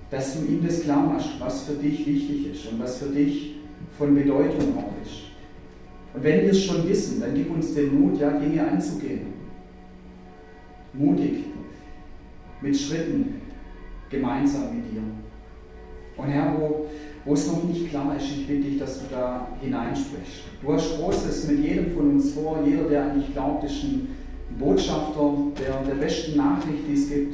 dass 0.10 0.40
du 0.40 0.46
ihm 0.46 0.66
das 0.66 0.82
klar 0.82 1.06
machst, 1.06 1.30
was 1.40 1.64
für 1.64 1.74
dich 1.74 2.06
wichtig 2.06 2.54
ist 2.54 2.72
und 2.72 2.80
was 2.80 2.98
für 2.98 3.10
dich 3.10 3.56
von 3.98 4.16
Bedeutung 4.16 4.78
auch 4.78 5.06
ist. 5.06 5.24
Und 6.14 6.24
wenn 6.24 6.44
wir 6.44 6.52
es 6.52 6.64
schon 6.64 6.88
wissen, 6.88 7.20
dann 7.20 7.36
gib 7.36 7.54
uns 7.54 7.74
den 7.74 8.00
Mut, 8.00 8.20
ja, 8.20 8.32
Dinge 8.32 8.66
anzugehen. 8.66 9.34
Mutig, 10.94 11.44
mit 12.62 12.78
Schritten, 12.78 13.42
gemeinsam 14.10 14.76
mit 14.76 14.92
dir. 14.92 15.02
Und 16.18 16.28
Herr, 16.28 16.56
wo 16.60 16.88
wo 17.28 17.34
es 17.34 17.46
noch 17.48 17.62
nicht 17.66 17.90
klar 17.90 18.16
ist, 18.16 18.24
ich 18.24 18.48
bitte 18.48 18.70
dich, 18.70 18.80
dass 18.80 19.00
du 19.00 19.06
da 19.12 19.50
hineinsprichst. 19.60 20.44
Du 20.62 20.74
hast 20.74 20.98
Großes 20.98 21.50
mit 21.50 21.60
jedem 21.60 21.92
von 21.92 22.12
uns 22.12 22.32
vor. 22.32 22.64
Jeder, 22.66 22.84
der 22.84 23.04
an 23.04 23.20
dich 23.20 23.34
glaubt, 23.34 23.66
ist 23.66 23.84
ein 23.84 24.16
Botschafter 24.58 25.34
der, 25.60 25.84
der 25.84 25.96
besten 25.96 26.38
Nachricht, 26.38 26.88
die 26.88 26.94
es 26.94 27.10
gibt. 27.10 27.34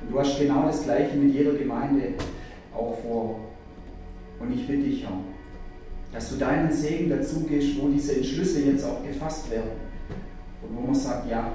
Und 0.00 0.12
du 0.12 0.18
hast 0.18 0.38
genau 0.40 0.64
das 0.64 0.82
Gleiche 0.84 1.14
mit 1.14 1.34
jeder 1.34 1.52
Gemeinde 1.52 2.14
auch 2.74 2.96
vor. 3.02 3.40
Und 4.40 4.54
ich 4.54 4.66
bitte 4.66 4.84
dich, 4.84 5.02
Herr, 5.02 5.18
dass 6.10 6.30
du 6.30 6.36
deinen 6.36 6.72
Segen 6.72 7.10
dazu 7.10 7.40
gehst, 7.40 7.78
wo 7.78 7.88
diese 7.88 8.16
Entschlüsse 8.16 8.62
jetzt 8.62 8.84
auch 8.84 9.04
gefasst 9.04 9.50
werden. 9.50 9.72
Und 10.62 10.74
wo 10.74 10.86
man 10.86 10.94
sagt, 10.94 11.30
ja, 11.30 11.52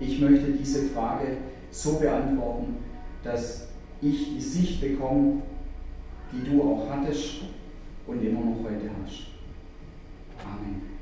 ich 0.00 0.20
möchte 0.20 0.50
diese 0.50 0.86
Frage 0.86 1.36
so 1.76 1.98
beantworten, 1.98 2.76
dass 3.22 3.68
ich 4.00 4.34
die 4.34 4.40
Sicht 4.40 4.80
bekomme, 4.80 5.42
die 6.32 6.48
du 6.48 6.62
auch 6.62 6.88
hattest 6.90 7.42
und 8.06 8.24
immer 8.24 8.40
noch 8.40 8.64
heute 8.64 8.90
hast. 9.02 9.26
Amen. 10.44 10.95